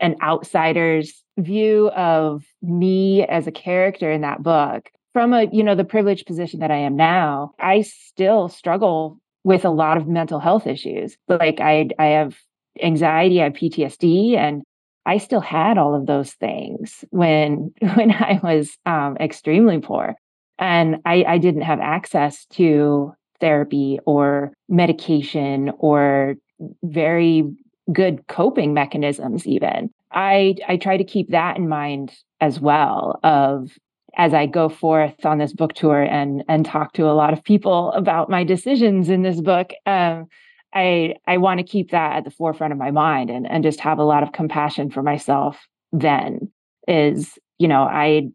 an 0.00 0.16
outsider's 0.22 1.22
view 1.38 1.88
of 1.90 2.44
me 2.62 3.26
as 3.26 3.46
a 3.46 3.52
character 3.52 4.10
in 4.10 4.20
that 4.20 4.42
book 4.42 4.90
from 5.12 5.32
a 5.32 5.44
you 5.52 5.62
know 5.62 5.74
the 5.74 5.84
privileged 5.84 6.26
position 6.26 6.60
that 6.60 6.70
I 6.70 6.78
am 6.78 6.96
now, 6.96 7.52
I 7.58 7.82
still 7.82 8.48
struggle 8.48 9.18
with 9.44 9.64
a 9.64 9.70
lot 9.70 9.96
of 9.96 10.06
mental 10.06 10.38
health 10.38 10.66
issues. 10.66 11.16
Like 11.28 11.60
I 11.60 11.88
I 11.98 12.06
have 12.06 12.38
anxiety, 12.80 13.40
I 13.40 13.44
have 13.44 13.54
PTSD, 13.54 14.36
and 14.36 14.62
I 15.04 15.18
still 15.18 15.40
had 15.40 15.78
all 15.78 15.94
of 15.94 16.06
those 16.06 16.32
things 16.32 17.04
when 17.10 17.72
when 17.94 18.10
I 18.10 18.40
was 18.42 18.76
um, 18.86 19.16
extremely 19.18 19.80
poor, 19.80 20.14
and 20.58 20.96
I, 21.04 21.24
I 21.26 21.38
didn't 21.38 21.62
have 21.62 21.80
access 21.80 22.46
to 22.52 23.12
therapy 23.40 23.98
or 24.06 24.52
medication 24.68 25.72
or 25.78 26.36
very 26.84 27.44
good 27.92 28.26
coping 28.28 28.72
mechanisms. 28.72 29.46
Even 29.46 29.90
I 30.12 30.54
I 30.68 30.76
try 30.76 30.96
to 30.96 31.04
keep 31.04 31.30
that 31.30 31.56
in 31.56 31.68
mind 31.68 32.14
as 32.40 32.60
well. 32.60 33.18
Of 33.24 33.70
as 34.16 34.34
I 34.34 34.46
go 34.46 34.68
forth 34.68 35.24
on 35.24 35.38
this 35.38 35.52
book 35.52 35.72
tour 35.74 36.02
and 36.02 36.44
and 36.48 36.64
talk 36.64 36.92
to 36.94 37.10
a 37.10 37.12
lot 37.12 37.32
of 37.32 37.42
people 37.42 37.92
about 37.92 38.30
my 38.30 38.44
decisions 38.44 39.08
in 39.08 39.22
this 39.22 39.40
book, 39.40 39.72
um, 39.86 40.26
I 40.74 41.16
I 41.26 41.36
want 41.38 41.58
to 41.58 41.64
keep 41.64 41.90
that 41.90 42.16
at 42.16 42.24
the 42.24 42.30
forefront 42.30 42.72
of 42.72 42.78
my 42.78 42.90
mind 42.90 43.30
and 43.30 43.50
and 43.50 43.62
just 43.62 43.80
have 43.80 43.98
a 43.98 44.04
lot 44.04 44.22
of 44.22 44.32
compassion 44.32 44.90
for 44.90 45.02
myself. 45.02 45.66
Then 45.92 46.50
is 46.88 47.38
you 47.58 47.68
know 47.68 47.82
I 47.82 48.28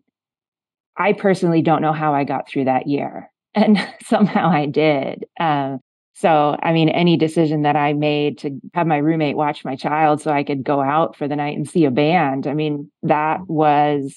I 0.95 1.13
personally 1.13 1.61
don't 1.61 1.81
know 1.81 1.93
how 1.93 2.13
I 2.13 2.23
got 2.23 2.47
through 2.47 2.65
that 2.65 2.87
year, 2.87 3.31
and 3.55 3.77
somehow 4.03 4.49
I 4.49 4.65
did. 4.65 5.25
Um, 5.39 5.79
so, 6.19 6.57
I 6.63 6.73
mean, 6.73 6.89
any 6.89 7.15
decision 7.15 7.61
that 7.61 7.75
I 7.75 7.93
made 7.93 8.39
to 8.39 8.59
have 8.73 8.87
my 8.87 8.97
roommate 8.97 9.37
watch 9.37 9.63
my 9.63 9.75
child 9.75 10.19
so 10.19 10.31
I 10.31 10.43
could 10.43 10.63
go 10.63 10.81
out 10.81 11.15
for 11.15 11.27
the 11.27 11.35
night 11.35 11.55
and 11.55 11.69
see 11.69 11.85
a 11.85 11.91
band, 11.91 12.47
I 12.47 12.55
mean, 12.55 12.89
that 13.03 13.41
was 13.47 14.15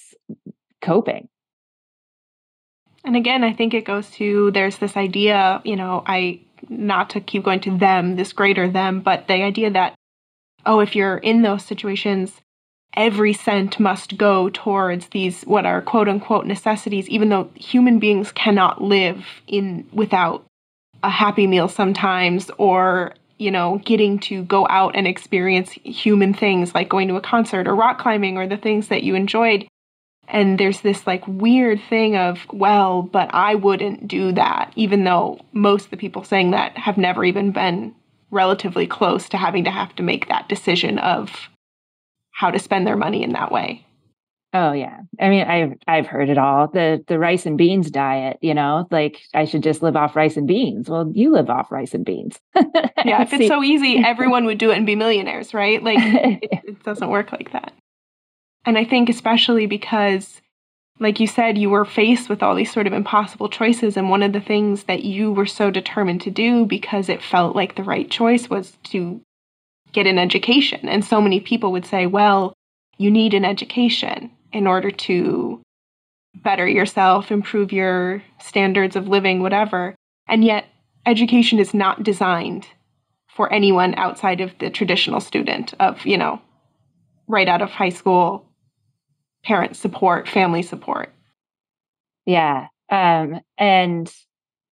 coping. 0.81 1.29
And 3.05 3.17
again, 3.17 3.45
I 3.45 3.53
think 3.53 3.75
it 3.75 3.85
goes 3.85 4.11
to 4.13 4.51
there's 4.53 4.79
this 4.79 4.97
idea, 4.97 5.61
you 5.63 5.77
know, 5.77 6.03
I 6.07 6.41
not 6.69 7.11
to 7.11 7.21
keep 7.21 7.45
going 7.45 7.61
to 7.61 7.77
them, 7.77 8.17
this 8.17 8.33
greater 8.33 8.69
them, 8.69 9.01
but 9.01 9.27
the 9.27 9.35
idea 9.35 9.71
that, 9.71 9.95
oh, 10.67 10.81
if 10.81 10.95
you're 10.95 11.19
in 11.19 11.43
those 11.43 11.65
situations, 11.65 12.41
every 12.95 13.33
cent 13.33 13.79
must 13.79 14.17
go 14.17 14.51
towards 14.51 15.09
these 15.09 15.43
what 15.43 15.65
are 15.65 15.81
quote 15.81 16.09
unquote 16.09 16.47
necessities, 16.47 17.09
even 17.09 17.29
though 17.29 17.51
human 17.55 17.99
beings 17.99 18.33
cannot 18.33 18.83
live 18.83 19.25
in 19.47 19.87
without 19.93 20.45
a 21.03 21.11
happy 21.11 21.47
meal 21.47 21.69
sometimes 21.69 22.51
or 22.59 23.15
you 23.39 23.51
know, 23.51 23.81
getting 23.87 24.19
to 24.19 24.45
go 24.45 24.67
out 24.69 24.95
and 24.95 25.07
experience 25.07 25.71
human 25.73 26.35
things 26.35 26.75
like 26.75 26.91
going 26.91 27.09
to 27.09 27.17
a 27.17 27.23
concert 27.23 27.67
or 27.67 27.75
rock 27.75 27.99
climbing 27.99 28.37
or 28.37 28.47
the 28.47 28.59
things 28.59 28.89
that 28.89 29.03
you 29.03 29.15
enjoyed 29.15 29.67
and 30.31 30.59
there's 30.59 30.81
this 30.81 31.07
like 31.07 31.27
weird 31.27 31.81
thing 31.89 32.17
of, 32.17 32.47
well, 32.53 33.03
but 33.03 33.31
I 33.33 33.55
wouldn't 33.55 34.09
do 34.09 34.33
that, 34.33 34.73
even 34.77 35.05
though 35.05 35.41
most 35.53 35.87
of 35.87 35.91
the 35.91 35.97
people 35.97 36.25
saying 36.25 36.53
that 36.53 36.77
have 36.79 36.99
never 36.99 37.25
even 37.25 37.53
been 37.53 37.95
relatively 38.31 38.87
close 38.87 39.29
to 39.29 39.37
having 39.37 39.65
to 39.65 39.71
have 39.71 39.95
to 39.97 40.03
make 40.03 40.29
that 40.29 40.49
decision 40.49 40.99
of 40.99 41.49
how 42.33 42.51
to 42.51 42.59
spend 42.59 42.87
their 42.87 42.97
money 42.97 43.23
in 43.23 43.33
that 43.33 43.53
way. 43.53 43.85
Oh 44.53 44.73
yeah. 44.73 44.99
I 45.21 45.29
mean, 45.29 45.47
I've 45.47 45.75
I've 45.87 46.07
heard 46.07 46.29
it 46.29 46.39
all. 46.39 46.67
The 46.67 47.05
the 47.07 47.21
rice 47.21 47.47
and 47.47 47.57
beans 47.57 47.89
diet, 47.91 48.39
you 48.41 48.53
know, 48.53 48.89
like 48.91 49.21
I 49.33 49.45
should 49.45 49.63
just 49.63 49.81
live 49.81 49.95
off 49.95 50.17
rice 50.17 50.37
and 50.37 50.49
beans. 50.49 50.89
Well, 50.89 51.13
you 51.15 51.31
live 51.31 51.49
off 51.49 51.71
rice 51.71 51.95
and 51.95 52.05
beans. 52.05 52.41
yeah, 52.57 53.23
if 53.23 53.33
it's 53.33 53.47
so 53.47 53.63
easy, 53.63 53.99
everyone 54.05 54.47
would 54.47 54.59
do 54.59 54.71
it 54.71 54.77
and 54.77 54.87
be 54.87 54.97
millionaires, 54.97 55.55
right? 55.55 55.81
Like 55.81 55.99
it, 56.03 56.49
it 56.65 56.83
doesn't 56.83 57.11
work 57.11 57.31
like 57.31 57.53
that. 57.53 57.73
And 58.65 58.77
I 58.77 58.85
think, 58.85 59.09
especially 59.09 59.67
because, 59.67 60.41
like 60.99 61.19
you 61.19 61.27
said, 61.27 61.57
you 61.57 61.71
were 61.71 61.85
faced 61.85 62.29
with 62.29 62.43
all 62.43 62.55
these 62.55 62.73
sort 62.73 62.87
of 62.87 62.93
impossible 62.93 63.49
choices. 63.49 63.97
And 63.97 64.11
one 64.11 64.23
of 64.23 64.33
the 64.33 64.41
things 64.41 64.85
that 64.85 65.03
you 65.05 65.33
were 65.33 65.47
so 65.47 65.71
determined 65.71 66.21
to 66.23 66.31
do 66.31 66.67
because 66.67 67.09
it 67.09 67.23
felt 67.23 67.57
like 67.57 67.75
the 67.75 67.83
right 67.83 68.11
choice 68.11 68.51
was 68.51 68.77
to 68.85 69.21
get 69.93 70.07
an 70.07 70.19
education. 70.19 70.89
And 70.89 71.05
so 71.05 71.21
many 71.21 71.41
people 71.41 71.73
would 71.73 71.87
say, 71.87 72.07
well, 72.07 72.53
you 72.99 73.11
need 73.11 73.35
an 73.35 73.45
education 73.45 74.31
in 74.53 74.67
order 74.67 74.91
to 74.91 75.63
better 76.35 76.69
yourself, 76.69 77.33
improve 77.33 77.73
your 77.73 78.23
standards 78.41 78.95
of 78.95 79.09
living, 79.09 79.41
whatever. 79.41 79.95
And 80.29 80.45
yet, 80.45 80.67
education 81.07 81.59
is 81.59 81.73
not 81.73 82.03
designed 82.03 82.67
for 83.29 83.53
anyone 83.53 83.95
outside 83.95 84.41
of 84.41 84.53
the 84.59 84.71
traditional 84.71 85.21
student 85.21 85.73
of, 85.81 86.05
you 86.05 86.19
know, 86.19 86.41
right 87.27 87.49
out 87.49 87.63
of 87.63 87.71
high 87.71 87.89
school 87.89 88.50
parent 89.45 89.77
support, 89.77 90.29
family 90.29 90.63
support. 90.63 91.13
Yeah. 92.27 92.67
Um, 92.91 93.41
and 93.59 94.13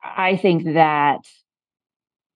I 0.03 0.37
think 0.37 0.75
that 0.75 1.21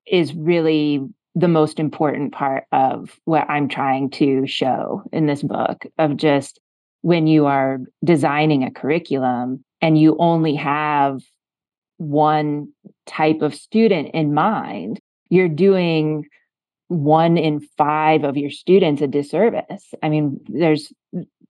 is 0.06 0.34
really 0.34 1.06
the 1.34 1.48
most 1.48 1.78
important 1.78 2.32
part 2.32 2.64
of 2.72 3.18
what 3.24 3.48
I'm 3.48 3.68
trying 3.68 4.10
to 4.10 4.46
show 4.46 5.02
in 5.12 5.26
this 5.26 5.42
book 5.42 5.86
of 5.98 6.16
just 6.16 6.60
when 7.00 7.26
you 7.26 7.46
are 7.46 7.78
designing 8.04 8.64
a 8.64 8.70
curriculum 8.70 9.64
and 9.80 9.98
you 9.98 10.16
only 10.18 10.54
have 10.54 11.22
one 11.96 12.68
type 13.06 13.42
of 13.42 13.54
student 13.54 14.10
in 14.12 14.34
mind, 14.34 15.00
you're 15.30 15.48
doing 15.48 16.24
one 16.88 17.38
in 17.38 17.60
five 17.78 18.24
of 18.24 18.36
your 18.36 18.50
students 18.50 19.00
a 19.00 19.06
disservice. 19.06 19.94
I 20.02 20.08
mean, 20.08 20.38
there's 20.48 20.92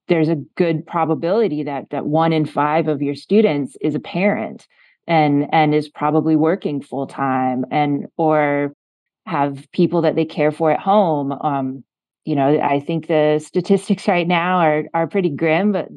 there's 0.09 0.29
a 0.29 0.37
good 0.57 0.87
probability 0.87 1.63
that 1.65 1.91
that 1.91 2.07
one 2.07 2.33
in 2.33 2.47
five 2.47 2.89
of 2.89 3.03
your 3.03 3.15
students 3.15 3.77
is 3.81 3.95
a 3.95 4.01
parent 4.01 4.67
and 5.07 5.49
and 5.53 5.75
is 5.75 5.89
probably 5.89 6.37
working 6.37 6.81
full 6.81 7.07
time 7.07 7.65
and 7.71 8.07
or 8.17 8.75
have 9.27 9.67
people 9.73 10.03
that 10.03 10.17
they 10.17 10.25
care 10.25 10.51
for 10.51 10.71
at 10.71 10.81
home. 10.81 11.33
Um 11.33 11.85
you 12.25 12.37
know 12.37 12.61
i 12.61 12.79
think 12.79 13.09
the 13.09 13.41
statistics 13.45 14.07
right 14.15 14.29
now 14.29 14.59
are 14.59 14.85
are 14.95 15.09
pretty 15.09 15.29
grim 15.29 15.73
but 15.73 15.89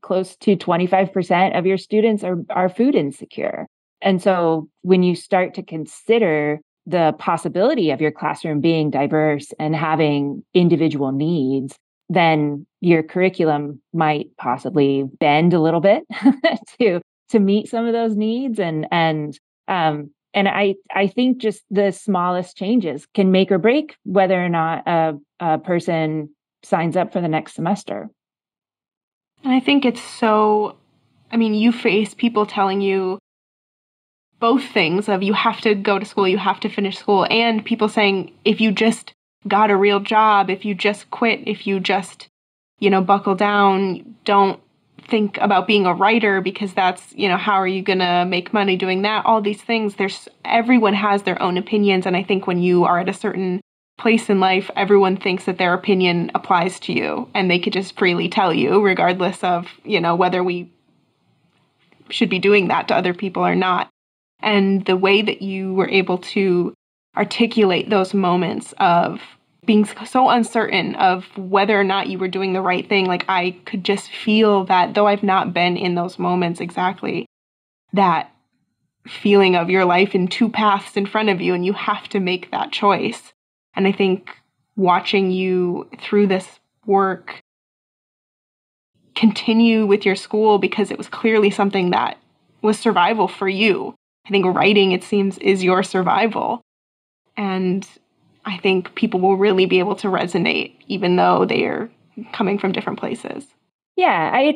close 0.00 0.36
to 0.36 0.56
25% 0.56 1.58
of 1.58 1.66
your 1.66 1.78
students 1.78 2.24
are 2.24 2.38
are 2.50 2.68
food 2.68 2.94
insecure. 2.94 3.66
And 4.00 4.20
so 4.20 4.68
when 4.82 5.02
you 5.02 5.14
start 5.14 5.54
to 5.54 5.62
consider 5.62 6.60
the 6.86 7.14
possibility 7.18 7.90
of 7.90 8.00
your 8.00 8.10
classroom 8.10 8.60
being 8.60 8.90
diverse 8.90 9.52
and 9.58 9.76
having 9.76 10.42
individual 10.52 11.12
needs 11.12 11.78
then 12.14 12.66
your 12.80 13.02
curriculum 13.02 13.80
might 13.92 14.36
possibly 14.36 15.04
bend 15.18 15.54
a 15.54 15.60
little 15.60 15.80
bit 15.80 16.04
to 16.80 17.00
to 17.30 17.38
meet 17.38 17.68
some 17.68 17.86
of 17.86 17.92
those 17.92 18.16
needs 18.16 18.58
and 18.58 18.86
and 18.90 19.38
um 19.68 20.10
and 20.34 20.48
i 20.48 20.74
i 20.94 21.06
think 21.06 21.38
just 21.38 21.62
the 21.70 21.90
smallest 21.90 22.56
changes 22.56 23.06
can 23.14 23.30
make 23.30 23.50
or 23.50 23.58
break 23.58 23.96
whether 24.04 24.42
or 24.42 24.48
not 24.48 24.86
a, 24.86 25.18
a 25.40 25.58
person 25.58 26.28
signs 26.64 26.96
up 26.96 27.12
for 27.12 27.20
the 27.20 27.28
next 27.28 27.54
semester. 27.54 28.08
And 29.44 29.52
i 29.52 29.60
think 29.60 29.84
it's 29.84 30.02
so 30.02 30.76
i 31.30 31.36
mean 31.36 31.54
you 31.54 31.72
face 31.72 32.14
people 32.14 32.46
telling 32.46 32.80
you 32.80 33.18
both 34.38 34.64
things 34.64 35.08
of 35.08 35.22
you 35.22 35.32
have 35.32 35.60
to 35.60 35.74
go 35.74 35.98
to 35.98 36.04
school 36.04 36.28
you 36.28 36.38
have 36.38 36.60
to 36.60 36.68
finish 36.68 36.98
school 36.98 37.26
and 37.30 37.64
people 37.64 37.88
saying 37.88 38.32
if 38.44 38.60
you 38.60 38.72
just 38.72 39.14
got 39.46 39.70
a 39.70 39.76
real 39.76 40.00
job, 40.00 40.50
if 40.50 40.64
you 40.64 40.74
just 40.74 41.10
quit, 41.10 41.40
if 41.46 41.66
you 41.66 41.80
just, 41.80 42.28
you 42.78 42.90
know, 42.90 43.00
buckle 43.00 43.34
down, 43.34 44.16
don't 44.24 44.60
think 45.08 45.36
about 45.38 45.66
being 45.66 45.86
a 45.86 45.94
writer 45.94 46.40
because 46.40 46.72
that's, 46.74 47.12
you 47.14 47.28
know, 47.28 47.36
how 47.36 47.54
are 47.54 47.66
you 47.66 47.82
going 47.82 47.98
to 47.98 48.24
make 48.24 48.52
money 48.52 48.76
doing 48.76 49.02
that? 49.02 49.26
All 49.26 49.40
these 49.40 49.62
things, 49.62 49.96
there's 49.96 50.28
everyone 50.44 50.94
has 50.94 51.24
their 51.24 51.40
own 51.42 51.58
opinions 51.58 52.06
and 52.06 52.16
I 52.16 52.22
think 52.22 52.46
when 52.46 52.62
you 52.62 52.84
are 52.84 53.00
at 53.00 53.08
a 53.08 53.14
certain 53.14 53.60
place 53.98 54.30
in 54.30 54.40
life, 54.40 54.70
everyone 54.74 55.16
thinks 55.16 55.44
that 55.44 55.58
their 55.58 55.74
opinion 55.74 56.30
applies 56.34 56.80
to 56.80 56.92
you 56.92 57.28
and 57.34 57.50
they 57.50 57.58
could 57.58 57.72
just 57.72 57.98
freely 57.98 58.28
tell 58.28 58.52
you 58.52 58.80
regardless 58.80 59.42
of, 59.42 59.68
you 59.84 60.00
know, 60.00 60.14
whether 60.14 60.42
we 60.42 60.70
should 62.08 62.30
be 62.30 62.38
doing 62.38 62.68
that 62.68 62.88
to 62.88 62.94
other 62.94 63.14
people 63.14 63.44
or 63.44 63.54
not. 63.54 63.88
And 64.40 64.84
the 64.86 64.96
way 64.96 65.22
that 65.22 65.42
you 65.42 65.72
were 65.74 65.88
able 65.88 66.18
to 66.18 66.74
articulate 67.16 67.90
those 67.90 68.14
moments 68.14 68.74
of 68.78 69.20
being 69.64 69.84
so 69.84 70.28
uncertain 70.28 70.94
of 70.96 71.24
whether 71.36 71.78
or 71.78 71.84
not 71.84 72.08
you 72.08 72.18
were 72.18 72.28
doing 72.28 72.52
the 72.52 72.60
right 72.60 72.88
thing. 72.88 73.06
Like 73.06 73.24
I 73.28 73.56
could 73.64 73.84
just 73.84 74.10
feel 74.10 74.64
that, 74.64 74.94
though 74.94 75.06
I've 75.06 75.22
not 75.22 75.54
been 75.54 75.76
in 75.76 75.94
those 75.94 76.18
moments 76.18 76.60
exactly, 76.60 77.26
that 77.92 78.30
feeling 79.06 79.56
of 79.56 79.70
your 79.70 79.84
life 79.84 80.14
in 80.14 80.26
two 80.28 80.48
paths 80.48 80.96
in 80.96 81.06
front 81.06 81.28
of 81.28 81.40
you 81.40 81.54
and 81.54 81.64
you 81.64 81.72
have 81.72 82.08
to 82.08 82.20
make 82.20 82.50
that 82.50 82.72
choice. 82.72 83.32
And 83.74 83.86
I 83.86 83.92
think 83.92 84.36
watching 84.76 85.30
you 85.30 85.88
through 86.00 86.28
this 86.28 86.60
work 86.86 87.40
continue 89.14 89.86
with 89.86 90.06
your 90.06 90.16
school 90.16 90.58
because 90.58 90.90
it 90.90 90.98
was 90.98 91.08
clearly 91.08 91.50
something 91.50 91.90
that 91.90 92.18
was 92.62 92.78
survival 92.78 93.28
for 93.28 93.48
you 93.48 93.94
I 94.26 94.30
think 94.30 94.46
writing, 94.46 94.92
it 94.92 95.02
seems, 95.02 95.38
is 95.38 95.64
your 95.64 95.82
survival. 95.82 96.62
And 97.36 97.86
I 98.44 98.58
think 98.58 98.94
people 98.94 99.20
will 99.20 99.36
really 99.36 99.66
be 99.66 99.78
able 99.78 99.96
to 99.96 100.08
resonate, 100.08 100.74
even 100.88 101.16
though 101.16 101.44
they 101.44 101.64
are 101.64 101.90
coming 102.32 102.58
from 102.58 102.72
different 102.72 102.98
places. 102.98 103.46
Yeah, 103.96 104.30
I, 104.32 104.54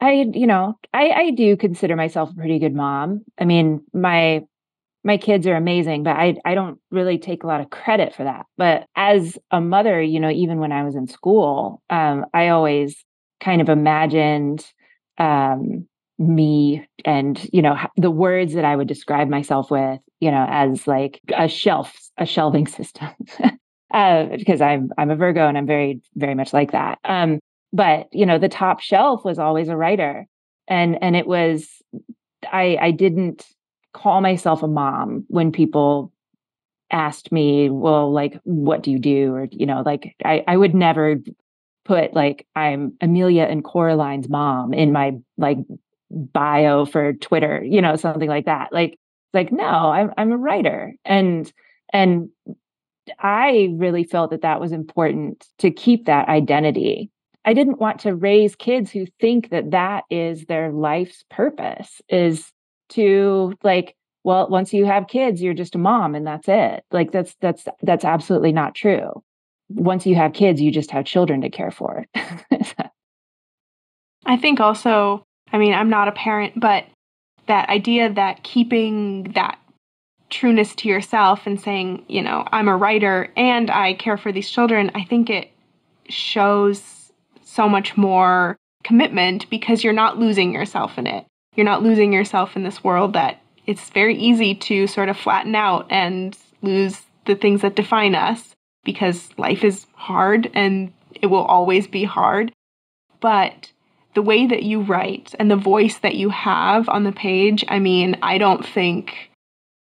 I, 0.00 0.26
you 0.32 0.46
know, 0.46 0.78
I, 0.92 1.10
I 1.10 1.30
do 1.30 1.56
consider 1.56 1.96
myself 1.96 2.30
a 2.30 2.34
pretty 2.34 2.58
good 2.58 2.74
mom. 2.74 3.22
I 3.38 3.44
mean, 3.44 3.82
my 3.92 4.44
my 5.04 5.16
kids 5.16 5.46
are 5.46 5.56
amazing, 5.56 6.04
but 6.04 6.16
I 6.16 6.36
I 6.44 6.54
don't 6.54 6.78
really 6.90 7.18
take 7.18 7.42
a 7.42 7.46
lot 7.46 7.60
of 7.60 7.70
credit 7.70 8.14
for 8.14 8.24
that. 8.24 8.46
But 8.56 8.86
as 8.96 9.38
a 9.50 9.60
mother, 9.60 10.00
you 10.00 10.20
know, 10.20 10.30
even 10.30 10.58
when 10.58 10.72
I 10.72 10.84
was 10.84 10.94
in 10.94 11.08
school, 11.08 11.82
um, 11.90 12.26
I 12.32 12.48
always 12.48 13.04
kind 13.40 13.60
of 13.60 13.68
imagined 13.68 14.64
um, 15.18 15.88
me 16.18 16.86
and 17.04 17.48
you 17.52 17.62
know 17.62 17.76
the 17.96 18.10
words 18.10 18.54
that 18.54 18.64
I 18.64 18.76
would 18.76 18.88
describe 18.88 19.28
myself 19.28 19.70
with, 19.70 20.00
you 20.22 20.30
know, 20.30 20.46
as 20.48 20.86
like 20.86 21.20
a 21.36 21.48
shelf, 21.48 21.92
a 22.16 22.24
shelving 22.24 22.66
system. 22.78 23.08
uh, 23.92 24.26
because 24.36 24.60
I'm 24.60 24.90
I'm 24.96 25.10
a 25.10 25.16
Virgo 25.16 25.48
and 25.48 25.58
I'm 25.58 25.66
very 25.66 26.00
very 26.14 26.36
much 26.36 26.52
like 26.52 26.70
that. 26.70 27.00
Um, 27.04 27.40
but 27.72 28.06
you 28.12 28.24
know, 28.24 28.38
the 28.38 28.48
top 28.48 28.78
shelf 28.80 29.24
was 29.24 29.40
always 29.40 29.68
a 29.68 29.76
writer, 29.76 30.26
and 30.68 30.96
and 31.02 31.16
it 31.16 31.26
was 31.26 31.68
I 32.52 32.78
I 32.80 32.90
didn't 32.92 33.44
call 33.92 34.20
myself 34.20 34.62
a 34.62 34.68
mom 34.68 35.24
when 35.26 35.50
people 35.50 36.12
asked 36.92 37.32
me, 37.32 37.68
well, 37.68 38.12
like, 38.12 38.38
what 38.44 38.82
do 38.82 38.90
you 38.90 38.98
do? 38.98 39.34
Or, 39.34 39.48
you 39.50 39.66
know, 39.66 39.82
like 39.84 40.14
I, 40.24 40.44
I 40.46 40.56
would 40.56 40.74
never 40.74 41.16
put 41.84 42.14
like 42.14 42.46
I'm 42.54 42.92
Amelia 43.00 43.44
and 43.44 43.64
Coraline's 43.64 44.28
mom 44.28 44.72
in 44.72 44.92
my 44.92 45.14
like 45.36 45.58
bio 46.10 46.84
for 46.84 47.14
Twitter, 47.14 47.64
you 47.64 47.80
know, 47.80 47.96
something 47.96 48.28
like 48.28 48.44
that. 48.44 48.72
Like, 48.72 48.98
like, 49.32 49.52
no, 49.52 49.64
I'm 49.64 50.12
I'm 50.16 50.32
a 50.32 50.36
writer. 50.36 50.94
And 51.04 51.50
and 51.92 52.28
I 53.18 53.74
really 53.76 54.04
felt 54.04 54.30
that 54.30 54.42
that 54.42 54.60
was 54.60 54.72
important 54.72 55.46
to 55.58 55.70
keep 55.70 56.06
that 56.06 56.28
identity. 56.28 57.10
I 57.44 57.54
didn't 57.54 57.80
want 57.80 58.00
to 58.00 58.14
raise 58.14 58.54
kids 58.54 58.90
who 58.90 59.06
think 59.20 59.50
that 59.50 59.72
that 59.72 60.04
is 60.10 60.44
their 60.44 60.70
life's 60.70 61.24
purpose 61.30 62.00
is 62.08 62.52
to 62.90 63.54
like 63.62 63.96
well 64.24 64.48
once 64.48 64.72
you 64.72 64.84
have 64.84 65.08
kids 65.08 65.42
you're 65.42 65.54
just 65.54 65.74
a 65.74 65.78
mom 65.78 66.14
and 66.14 66.26
that's 66.26 66.48
it 66.48 66.84
like 66.90 67.10
that's 67.10 67.34
that's 67.40 67.66
that's 67.82 68.04
absolutely 68.04 68.52
not 68.52 68.74
true 68.74 69.10
once 69.70 70.06
you 70.06 70.14
have 70.14 70.34
kids 70.34 70.60
you 70.60 70.70
just 70.70 70.90
have 70.90 71.04
children 71.04 71.40
to 71.40 71.48
care 71.48 71.70
for 71.70 72.04
i 74.26 74.36
think 74.36 74.60
also 74.60 75.26
i 75.52 75.58
mean 75.58 75.72
i'm 75.72 75.88
not 75.88 76.08
a 76.08 76.12
parent 76.12 76.52
but 76.60 76.84
that 77.46 77.68
idea 77.68 78.12
that 78.12 78.42
keeping 78.42 79.24
that 79.34 79.58
trueness 80.30 80.74
to 80.74 80.88
yourself 80.88 81.46
and 81.46 81.60
saying 81.60 82.04
you 82.08 82.22
know 82.22 82.46
i'm 82.52 82.68
a 82.68 82.76
writer 82.76 83.30
and 83.36 83.70
i 83.70 83.92
care 83.92 84.16
for 84.16 84.32
these 84.32 84.48
children 84.48 84.90
i 84.94 85.04
think 85.04 85.28
it 85.28 85.50
shows 86.08 87.12
so 87.42 87.68
much 87.68 87.96
more 87.96 88.56
commitment 88.82 89.48
because 89.50 89.84
you're 89.84 89.92
not 89.92 90.18
losing 90.18 90.52
yourself 90.52 90.96
in 90.96 91.06
it 91.06 91.26
you're 91.54 91.66
not 91.66 91.82
losing 91.82 92.12
yourself 92.12 92.56
in 92.56 92.62
this 92.62 92.82
world 92.82 93.12
that 93.12 93.42
it's 93.66 93.90
very 93.90 94.16
easy 94.16 94.54
to 94.54 94.86
sort 94.86 95.08
of 95.08 95.16
flatten 95.16 95.54
out 95.54 95.86
and 95.90 96.36
lose 96.62 97.02
the 97.26 97.34
things 97.34 97.62
that 97.62 97.76
define 97.76 98.14
us 98.14 98.54
because 98.84 99.28
life 99.36 99.62
is 99.62 99.86
hard 99.94 100.50
and 100.54 100.92
it 101.14 101.26
will 101.26 101.44
always 101.44 101.86
be 101.86 102.04
hard. 102.04 102.52
But 103.20 103.70
the 104.14 104.22
way 104.22 104.46
that 104.46 104.62
you 104.62 104.82
write 104.82 105.34
and 105.38 105.50
the 105.50 105.56
voice 105.56 105.98
that 105.98 106.16
you 106.16 106.28
have 106.30 106.88
on 106.88 107.04
the 107.04 107.12
page, 107.12 107.64
I 107.68 107.78
mean, 107.78 108.18
I 108.22 108.38
don't 108.38 108.66
think 108.66 109.30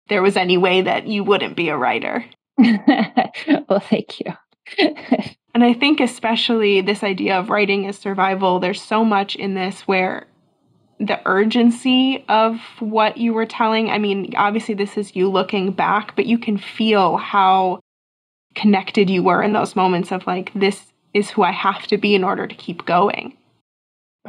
there 0.09 0.23
was 0.23 0.37
any 0.37 0.57
way 0.57 0.83
that 0.83 1.07
you 1.07 1.25
wouldn't 1.25 1.57
be 1.57 1.69
a 1.69 1.77
writer. 1.77 2.25
well, 2.59 3.81
thank 3.81 4.21
you. 4.21 4.33
and 5.55 5.65
I 5.65 5.73
think, 5.73 6.01
especially 6.01 6.81
this 6.81 7.03
idea 7.03 7.39
of 7.39 7.51
writing 7.51 7.87
as 7.87 7.99
survival, 7.99 8.59
there's 8.59 8.83
so 8.83 9.05
much 9.05 9.37
in 9.37 9.55
this 9.55 9.83
where 9.83 10.27
the 11.01 11.21
urgency 11.27 12.25
of 12.29 12.59
what 12.81 13.17
you 13.17 13.33
were 13.33 13.47
telling. 13.47 13.91
I 13.91 13.99
mean, 13.99 14.35
obviously, 14.37 14.75
this 14.75 14.97
is 14.97 15.15
you 15.15 15.31
looking 15.31 15.73
back, 15.73 16.17
but 16.17 16.27
you 16.27 16.39
can 16.39 16.59
feel 16.59 17.17
how 17.17 17.81
connected 18.55 19.09
you 19.09 19.23
were 19.23 19.43
in 19.43 19.53
those 19.53 19.77
moments 19.77 20.11
of 20.11 20.27
like, 20.27 20.51
this 20.55 20.93
is 21.15 21.31
who 21.31 21.43
I 21.43 21.53
have 21.53 21.87
to 21.87 21.97
be 21.97 22.15
in 22.15 22.25
order 22.25 22.47
to 22.47 22.55
keep 22.55 22.85
going. 22.85 23.38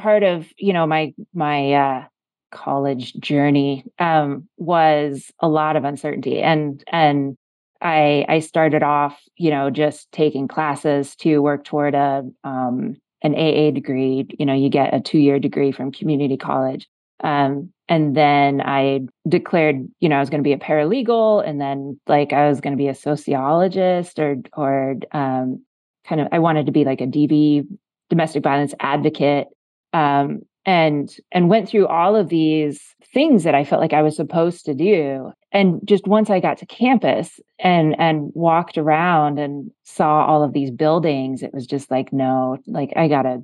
Part 0.01 0.23
of, 0.23 0.47
you 0.57 0.73
know, 0.73 0.87
my, 0.87 1.13
my, 1.33 1.73
uh, 1.73 2.03
college 2.51 3.13
journey 3.19 3.85
um, 3.99 4.47
was 4.57 5.31
a 5.39 5.47
lot 5.47 5.75
of 5.75 5.83
uncertainty 5.83 6.41
and 6.41 6.83
and 6.91 7.37
I 7.79 8.25
I 8.27 8.39
started 8.39 8.81
off 8.81 9.21
you 9.35 9.51
know 9.51 9.69
just 9.69 10.11
taking 10.11 10.47
classes 10.47 11.15
to 11.17 11.43
work 11.43 11.63
toward 11.63 11.93
a 11.93 12.23
um, 12.43 12.97
an 13.21 13.35
AA 13.35 13.71
degree. 13.71 14.27
You 14.37 14.45
know, 14.45 14.53
you 14.53 14.69
get 14.69 14.93
a 14.93 14.99
two 14.99 15.19
year 15.19 15.39
degree 15.39 15.71
from 15.71 15.91
community 15.91 16.37
college. 16.37 16.87
Um, 17.21 17.73
and 17.89 18.15
then 18.15 18.61
I 18.61 19.01
declared, 19.27 19.85
you 19.99 20.07
know, 20.07 20.15
I 20.15 20.19
was 20.19 20.29
going 20.29 20.41
to 20.41 20.47
be 20.47 20.53
a 20.53 20.57
paralegal, 20.57 21.45
and 21.45 21.59
then 21.59 21.99
like 22.07 22.33
I 22.33 22.47
was 22.47 22.61
going 22.61 22.73
to 22.73 22.81
be 22.81 22.87
a 22.87 22.95
sociologist, 22.95 24.19
or 24.19 24.37
or 24.53 24.95
um, 25.11 25.63
kind 26.07 26.21
of 26.21 26.27
I 26.31 26.39
wanted 26.39 26.65
to 26.67 26.71
be 26.71 26.85
like 26.85 27.01
a 27.01 27.07
DV 27.07 27.67
domestic 28.09 28.43
violence 28.43 28.73
advocate, 28.79 29.47
um, 29.93 30.41
and 30.65 31.15
and 31.31 31.49
went 31.49 31.67
through 31.69 31.87
all 31.87 32.15
of 32.15 32.29
these 32.29 32.95
things 33.13 33.43
that 33.43 33.55
I 33.55 33.63
felt 33.63 33.81
like 33.81 33.93
I 33.93 34.03
was 34.03 34.15
supposed 34.15 34.65
to 34.65 34.75
do. 34.75 35.31
And 35.51 35.79
just 35.83 36.05
once 36.07 36.29
I 36.29 36.39
got 36.39 36.57
to 36.59 36.65
campus 36.65 37.39
and 37.57 37.99
and 37.99 38.31
walked 38.35 38.77
around 38.77 39.39
and 39.39 39.71
saw 39.83 40.25
all 40.25 40.43
of 40.43 40.53
these 40.53 40.71
buildings, 40.71 41.41
it 41.41 41.53
was 41.53 41.65
just 41.65 41.89
like, 41.89 42.13
no, 42.13 42.57
like 42.67 42.93
I 42.95 43.07
gotta, 43.07 43.43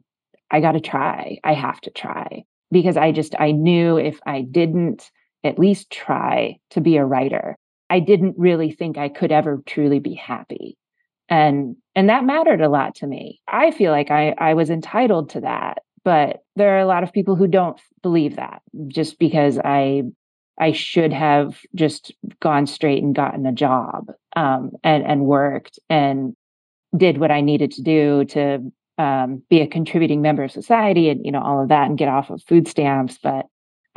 I 0.52 0.62
gotta 0.62 0.80
try. 0.80 1.40
I 1.44 1.54
have 1.54 1.82
to 1.82 1.90
try. 1.90 2.44
Because 2.72 2.98
I 2.98 3.12
just 3.12 3.36
I 3.40 3.52
knew 3.52 3.98
if 3.98 4.20
I 4.26 4.42
didn't 4.42 5.10
at 5.44 5.60
least 5.60 5.92
try 5.92 6.58
to 6.72 6.82
be 6.82 6.98
a 6.98 7.06
writer, 7.06 7.58
I 7.90 8.00
didn't 8.00 8.36
really 8.38 8.72
think 8.72 8.98
I 8.98 9.10
could 9.10 9.32
ever 9.32 9.62
truly 9.66 10.00
be 10.00 10.14
happy. 10.14 10.78
And 11.30 11.76
and 11.96 12.10
that 12.10 12.26
mattered 12.26 12.62
a 12.62 12.70
lot 12.70 12.96
to 12.96 13.08
me. 13.08 13.42
I 13.48 13.72
feel 13.72 13.92
like 13.92 14.12
I 14.12 14.36
I 14.38 14.54
was 14.54 14.70
entitled 14.70 15.32
to 15.32 15.42
that 15.42 15.80
but 16.06 16.44
there 16.56 16.76
are 16.76 16.80
a 16.80 16.86
lot 16.86 17.04
of 17.04 17.12
people 17.12 17.36
who 17.36 17.48
don't 17.48 17.82
believe 18.02 18.38
that 18.38 18.62
just 18.88 19.20
because 19.20 19.60
I 19.60 20.04
I 20.58 20.72
should 20.72 21.12
have 21.12 21.60
just 21.76 22.14
gone 22.40 22.66
straight 22.66 23.04
and 23.04 23.14
gotten 23.14 23.46
a 23.46 23.52
job 23.52 24.14
um, 24.38 24.72
and 24.84 25.04
and 25.04 25.26
worked 25.26 25.80
and 25.90 26.34
did 26.96 27.18
what 27.18 27.32
I 27.32 27.42
needed 27.42 27.72
to 27.72 27.82
do 27.82 28.24
to 28.26 28.72
um, 28.98 29.44
be 29.50 29.60
a 29.60 29.68
contributing 29.68 30.22
member 30.22 30.44
of 30.44 30.52
society 30.52 31.10
and 31.10 31.26
you 31.26 31.32
know 31.32 31.42
all 31.42 31.62
of 31.62 31.70
that 31.70 31.90
and 31.90 31.98
get 31.98 32.08
off 32.08 32.30
of 32.30 32.42
food 32.44 32.70
stamps. 32.70 33.18
But 33.22 33.48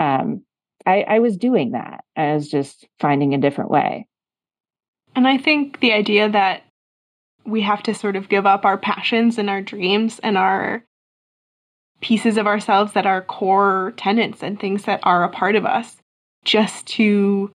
um, 0.01 0.43
I, 0.87 1.03
I 1.03 1.19
was 1.21 1.37
doing 1.37 1.73
that. 1.73 2.03
I 2.17 2.35
was 2.35 2.49
just 2.49 2.89
finding 2.99 3.35
a 3.35 3.39
different 3.39 3.71
way. 3.71 4.07
And 5.15 5.29
I 5.29 5.37
think 5.37 5.81
the 5.81 5.93
idea 5.93 6.29
that 6.31 6.63
we 7.45 7.63
have 7.63 7.83
to 7.85 7.95
sort 7.95 8.17
of 8.17 8.29
give 8.29 8.47
up 8.47 8.65
our 8.65 8.79
passions 8.79 9.39
and 9.39 9.51
our 9.51 9.63
dreams 9.63 10.19
and 10.23 10.37
our 10.37 10.85
pieces 12.01 12.37
of 12.37 12.47
ourselves 12.47 12.93
that 12.93 13.07
are 13.07 13.23
core 13.23 13.93
tenants 13.97 14.43
and 14.43 14.59
things 14.59 14.85
that 14.85 15.01
are 15.03 15.25
a 15.25 15.29
part 15.29 15.57
of 15.57 15.67
us 15.67 15.97
just 16.45 16.87
to 16.87 17.51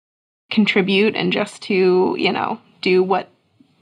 contribute 0.51 1.15
and 1.15 1.31
just 1.31 1.61
to, 1.63 2.15
you 2.19 2.31
know, 2.31 2.59
do 2.81 3.01
what 3.01 3.29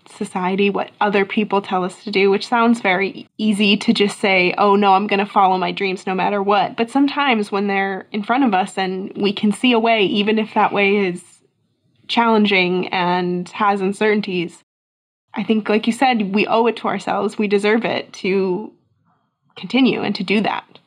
society, 0.10 0.69
what 0.69 0.91
other 1.00 1.26
people 1.26 1.62
tell 1.62 1.84
us 1.84 2.04
to 2.04 2.12
do, 2.12 2.30
which 2.30 2.47
sounds 2.47 2.82
very 2.82 3.28
easy 3.38 3.78
to 3.78 3.93
just 3.93 4.19
say, 4.19 4.54
oh 4.58 4.76
no, 4.76 4.93
I'm 4.93 5.08
going 5.08 5.19
to 5.19 5.26
follow 5.26 5.58
my 5.58 5.71
dreams 5.71 6.06
no 6.06 6.13
matter 6.13 6.41
what. 6.43 6.76
But 6.76 6.89
sometimes 6.89 7.52
when 7.52 7.67
they're 7.67 8.08
in 8.12 8.24
front 8.24 8.43
of 8.43 8.54
us 8.54 8.78
and 8.78 9.12
we 9.15 9.34
can 9.34 9.52
see 9.52 9.71
a 9.71 9.80
way, 9.80 10.04
even 10.06 10.38
if 10.38 10.54
that 10.54 10.74
way 10.74 11.08
is 11.08 11.24
challenging 12.08 12.88
and 12.89 13.47
has 13.50 13.82
uncertainties, 13.82 14.63
I 15.34 15.43
think, 15.43 15.69
like 15.69 15.88
you 15.88 15.93
said, 15.93 16.34
we 16.36 16.45
owe 16.45 16.67
it 16.67 16.76
to 16.78 16.88
ourselves. 16.88 17.38
We 17.38 17.47
deserve 17.47 17.86
it 17.86 18.12
to 18.13 18.74
continue 19.56 20.02
and 20.02 20.16
to 20.16 20.24
do 20.24 20.42
that. 20.42 20.80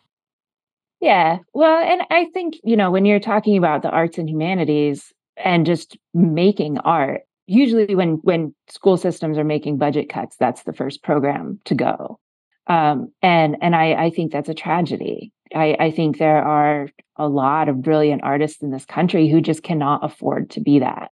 Yeah. 1.00 1.38
Well, 1.52 1.82
and 1.82 2.02
I 2.10 2.26
think, 2.32 2.54
you 2.64 2.76
know, 2.76 2.90
when 2.90 3.04
you're 3.04 3.20
talking 3.20 3.58
about 3.58 3.82
the 3.82 3.90
arts 3.90 4.16
and 4.16 4.28
humanities 4.28 5.12
and 5.36 5.66
just 5.66 5.98
making 6.14 6.78
art, 6.78 7.22
usually 7.46 7.94
when 7.94 8.14
when 8.22 8.54
school 8.68 8.96
systems 8.96 9.36
are 9.36 9.44
making 9.44 9.76
budget 9.76 10.08
cuts, 10.08 10.36
that's 10.36 10.62
the 10.62 10.72
first 10.72 11.02
program 11.02 11.60
to 11.66 11.74
go. 11.74 12.18
Um, 12.66 13.12
and 13.20 13.56
and 13.60 13.76
I, 13.76 13.92
I 14.04 14.10
think 14.10 14.32
that's 14.32 14.48
a 14.48 14.54
tragedy. 14.54 15.30
I, 15.54 15.76
I 15.78 15.90
think 15.90 16.16
there 16.16 16.42
are 16.42 16.88
a 17.16 17.28
lot 17.28 17.68
of 17.68 17.82
brilliant 17.82 18.22
artists 18.24 18.62
in 18.62 18.70
this 18.70 18.86
country 18.86 19.28
who 19.28 19.40
just 19.40 19.62
cannot 19.62 20.02
afford 20.02 20.50
to 20.50 20.60
be 20.60 20.78
that. 20.78 21.10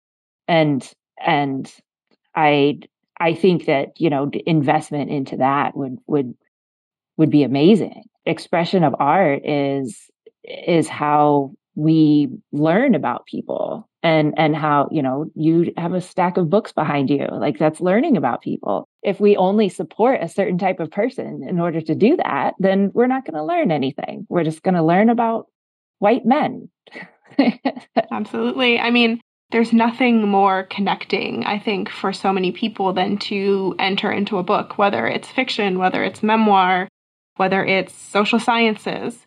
And 0.47 0.89
and 1.25 1.73
I 2.35 2.79
I 3.19 3.35
think 3.35 3.67
that, 3.67 4.01
you 4.01 4.09
know, 4.09 4.31
investment 4.47 5.11
into 5.11 5.39
that 5.39 5.77
would 5.77 5.99
would 6.07 6.35
would 7.21 7.31
be 7.31 7.43
amazing. 7.43 8.05
Expression 8.25 8.83
of 8.83 8.95
art 8.99 9.43
is 9.45 10.11
is 10.43 10.89
how 10.89 11.53
we 11.75 12.29
learn 12.51 12.95
about 12.95 13.27
people 13.27 13.87
and 14.03 14.33
and 14.39 14.57
how 14.57 14.89
you 14.91 15.03
know 15.03 15.31
you 15.35 15.71
have 15.77 15.93
a 15.93 16.01
stack 16.01 16.39
of 16.39 16.49
books 16.49 16.73
behind 16.73 17.11
you 17.11 17.27
like 17.31 17.59
that's 17.59 17.83
learning 17.83 18.17
about 18.17 18.41
people. 18.41 18.89
If 19.03 19.21
we 19.21 19.37
only 19.37 19.69
support 19.69 20.23
a 20.23 20.31
certain 20.31 20.57
type 20.57 20.81
of 20.81 20.91
person 20.91 21.47
in 21.47 21.61
order 21.61 21.83
to 21.83 21.95
do 21.95 22.17
that 22.17 22.55
then 22.59 22.91
we're 22.95 23.07
not 23.07 23.27
going 23.27 23.37
to 23.37 23.45
learn 23.45 23.71
anything. 23.71 24.27
We're 24.31 24.45
just 24.45 24.63
going 24.63 24.75
to 24.75 24.83
learn 24.83 25.11
about 25.11 25.47
white 25.99 26.25
men. 26.25 26.71
Absolutely. 28.11 28.81
I 28.81 28.91
mean 28.91 29.21
there's 29.51 29.73
nothing 29.73 30.29
more 30.29 30.63
connecting 30.71 31.45
i 31.45 31.59
think 31.59 31.89
for 31.89 32.13
so 32.13 32.33
many 32.33 32.53
people 32.53 32.93
than 32.93 33.19
to 33.19 33.75
enter 33.81 34.13
into 34.13 34.39
a 34.39 34.45
book 34.45 34.79
whether 34.79 35.09
it's 35.09 35.29
fiction 35.29 35.77
whether 35.77 36.05
it's 36.05 36.23
memoir 36.23 36.87
whether 37.41 37.65
it's 37.65 37.95
social 37.95 38.39
sciences 38.39 39.27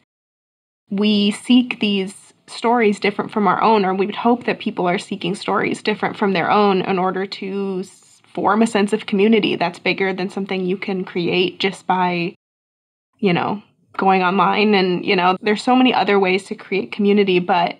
we 0.91 1.31
seek 1.31 1.79
these 1.79 2.13
stories 2.45 2.99
different 2.99 3.31
from 3.31 3.47
our 3.47 3.59
own, 3.59 3.83
or 3.83 3.95
we 3.95 4.05
would 4.05 4.15
hope 4.15 4.43
that 4.43 4.59
people 4.59 4.87
are 4.87 4.99
seeking 4.99 5.33
stories 5.33 5.81
different 5.81 6.15
from 6.15 6.33
their 6.33 6.51
own 6.51 6.81
in 6.81 6.99
order 6.99 7.25
to 7.25 7.83
form 8.35 8.61
a 8.61 8.67
sense 8.67 8.93
of 8.93 9.07
community 9.07 9.55
that's 9.55 9.79
bigger 9.79 10.13
than 10.13 10.29
something 10.29 10.63
you 10.63 10.77
can 10.77 11.03
create 11.03 11.59
just 11.59 11.87
by, 11.87 12.35
you 13.17 13.33
know, 13.33 13.63
going 13.97 14.21
online. 14.21 14.75
And, 14.75 15.03
you 15.03 15.15
know, 15.15 15.35
there's 15.41 15.63
so 15.63 15.75
many 15.75 15.91
other 15.91 16.19
ways 16.19 16.43
to 16.45 16.55
create 16.55 16.91
community, 16.91 17.39
but 17.39 17.77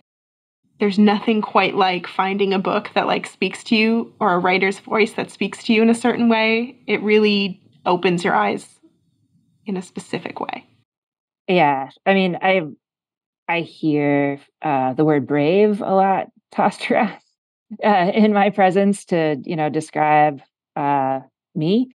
there's 0.80 0.98
nothing 0.98 1.44
quite 1.44 1.76
like 1.76 2.08
finding 2.08 2.54
a 2.54 2.60
book 2.60 2.90
that 2.96 3.06
like 3.06 3.28
speaks 3.28 3.64
to 3.66 3.76
you 3.76 4.12
or 4.20 4.34
a 4.34 4.40
writer's 4.40 4.80
voice 4.80 5.14
that 5.14 5.30
speaks 5.30 5.64
to 5.66 5.74
you 5.74 5.84
in 5.84 5.92
a 5.92 5.96
certain 5.96 6.28
way. 6.28 6.76
It 6.88 7.04
really 7.04 7.62
opens 7.86 8.24
your 8.24 8.34
eyes 8.34 8.68
in 9.66 9.78
a 9.78 9.82
specific 9.82 10.40
way. 10.40 10.66
Yeah. 11.48 11.90
I 12.06 12.14
mean, 12.14 12.38
I 12.42 12.62
I 13.48 13.62
hear 13.62 14.40
uh, 14.62 14.94
the 14.94 15.06
word 15.06 15.28
brave 15.28 15.82
a 15.82 15.94
lot 15.94 16.28
tossed 16.52 16.90
around 16.90 17.18
uh, 17.84 18.12
in 18.14 18.34
my 18.34 18.50
presence 18.50 19.06
to, 19.06 19.38
you 19.44 19.56
know, 19.56 19.70
describe 19.70 20.42
uh, 20.76 21.20
me. 21.56 21.92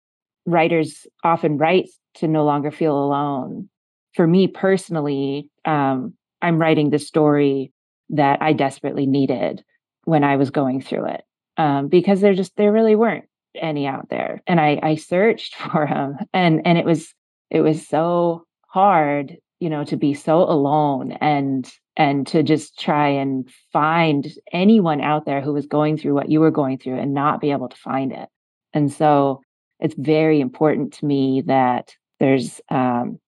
Writers 0.45 1.07
often 1.23 1.57
write 1.57 1.89
to 2.15 2.27
no 2.27 2.45
longer 2.45 2.71
feel 2.71 2.97
alone. 2.97 3.69
For 4.13 4.27
me 4.27 4.47
personally, 4.47 5.49
um, 5.65 6.13
I'm 6.41 6.59
writing 6.59 6.89
the 6.89 6.99
story 6.99 7.71
that 8.09 8.41
I 8.41 8.53
desperately 8.53 9.05
needed 9.05 9.63
when 10.05 10.23
I 10.23 10.35
was 10.35 10.51
going 10.51 10.81
through 10.81 11.07
it 11.07 11.23
um, 11.57 11.87
because 11.87 12.21
there 12.21 12.33
just 12.33 12.55
there 12.57 12.71
really 12.71 12.95
weren't 12.95 13.25
any 13.55 13.87
out 13.87 14.09
there, 14.09 14.41
and 14.47 14.59
I 14.59 14.79
I 14.83 14.95
searched 14.95 15.55
for 15.71 15.87
them, 15.87 16.17
and 16.33 16.61
and 16.65 16.77
it 16.77 16.85
was 16.85 17.13
it 17.49 17.61
was 17.61 17.87
so 17.87 18.45
hard 18.67 19.37
you 19.59 19.69
know 19.69 19.83
to 19.83 19.97
be 19.97 20.13
so 20.13 20.39
alone 20.39 21.13
and 21.13 21.71
and 21.97 22.27
to 22.27 22.43
just 22.43 22.79
try 22.79 23.07
and 23.07 23.49
find 23.71 24.33
anyone 24.51 25.01
out 25.01 25.25
there 25.25 25.41
who 25.41 25.53
was 25.53 25.65
going 25.65 25.97
through 25.97 26.13
what 26.13 26.29
you 26.29 26.39
were 26.39 26.51
going 26.51 26.77
through 26.77 26.99
and 26.99 27.13
not 27.13 27.39
be 27.39 27.51
able 27.51 27.69
to 27.69 27.77
find 27.77 28.11
it. 28.11 28.27
And 28.73 28.91
so 28.91 29.41
it's 29.79 29.95
very 29.97 30.41
important 30.41 30.93
to 30.93 31.05
me 31.05 31.41
that 31.45 31.95
there's 32.19 32.59
um, 32.69 33.19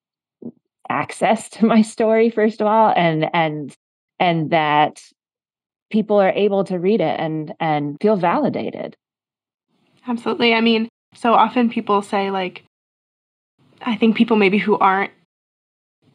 access 0.90 1.50
to 1.50 1.66
my 1.66 1.82
story 1.82 2.30
first 2.30 2.62
of 2.62 2.68
all 2.68 2.94
and 2.96 3.30
and 3.34 3.76
and 4.20 4.50
that 4.50 5.02
people 5.90 6.18
are 6.18 6.32
able 6.32 6.64
to 6.66 6.80
read 6.80 7.02
it 7.02 7.20
and 7.20 7.54
and 7.60 7.98
feel 8.02 8.16
validated. 8.16 8.96
Absolutely. 10.08 10.54
I 10.54 10.62
mean 10.62 10.90
so 11.14 11.34
often 11.34 11.70
people 11.70 12.02
say 12.02 12.32
like 12.32 12.64
i 13.82 13.96
think 13.96 14.16
people 14.16 14.38
maybe 14.38 14.58
who 14.58 14.78
aren't 14.78 15.12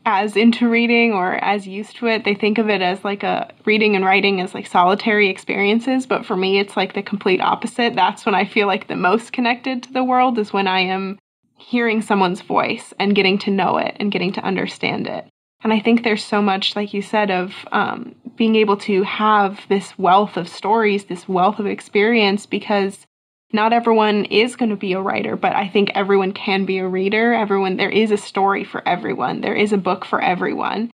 as 0.05 0.37
into 0.37 0.69
reading 0.69 1.13
or 1.13 1.35
as 1.37 1.67
used 1.67 1.97
to 1.97 2.07
it. 2.07 2.25
They 2.25 2.35
think 2.35 2.59
of 2.59 2.69
it 2.69 2.83
as 2.83 3.05
like 3.05 3.23
a 3.23 3.53
reading 3.65 3.95
and 3.95 4.05
writing 4.05 4.41
as 4.41 4.55
like 4.55 4.67
solitary 4.67 5.29
experiences, 5.29 6.07
but 6.07 6.27
for 6.27 6.37
me 6.37 6.59
it's 6.59 6.77
like 6.77 6.95
the 6.95 7.03
complete 7.03 7.41
opposite. 7.41 7.95
That's 7.95 8.27
when 8.27 8.35
I 8.35 8.45
feel 8.45 8.67
like 8.67 8.89
the 8.89 8.97
most 8.97 9.33
connected 9.33 9.83
to 9.85 9.93
the 9.93 10.05
world 10.05 10.39
is 10.39 10.53
when 10.53 10.67
I 10.67 10.81
am 10.81 11.19
hearing 11.57 12.03
someone's 12.03 12.43
voice 12.43 12.93
and 12.99 13.15
getting 13.15 13.39
to 13.39 13.51
know 13.51 13.79
it 13.79 13.97
and 14.01 14.11
getting 14.11 14.33
to 14.33 14.41
understand 14.45 15.07
it. 15.07 15.27
And 15.63 15.73
I 15.73 15.79
think 15.79 16.03
there's 16.03 16.25
so 16.25 16.43
much, 16.43 16.75
like 16.75 16.93
you 16.93 17.03
said, 17.03 17.31
of 17.31 17.55
um, 17.71 18.17
being 18.37 18.57
able 18.57 18.77
to 18.79 19.05
have 19.05 19.61
this 19.69 19.97
wealth 19.97 20.37
of 20.37 20.49
stories, 20.49 21.05
this 21.05 21.29
wealth 21.29 21.61
of 21.61 21.67
experience, 21.67 22.47
because 22.47 23.07
not 23.53 23.73
everyone 23.73 24.25
is 24.27 24.57
going 24.57 24.71
to 24.71 24.77
be 24.77 24.93
a 24.93 25.01
writer, 25.01 25.37
but 25.37 25.55
I 25.55 25.69
think 25.69 25.91
everyone 25.95 26.33
can 26.33 26.65
be 26.65 26.79
a 26.79 26.89
reader. 26.89 27.35
Everyone, 27.35 27.77
there 27.77 27.91
is 27.91 28.11
a 28.11 28.17
story 28.17 28.65
for 28.65 28.87
everyone. 28.87 29.41
There 29.41 29.55
is 29.55 29.73
a 29.73 29.79
book 29.79 30.05
for 30.05 30.21
everyone. 30.21 30.91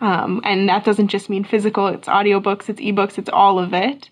Um, 0.00 0.40
and 0.44 0.68
that 0.68 0.84
doesn't 0.84 1.08
just 1.08 1.30
mean 1.30 1.44
physical, 1.44 1.86
it's 1.86 2.08
audiobooks, 2.08 2.68
it's 2.68 2.80
ebooks, 2.80 3.18
it's 3.18 3.30
all 3.30 3.58
of 3.58 3.72
it. 3.72 4.10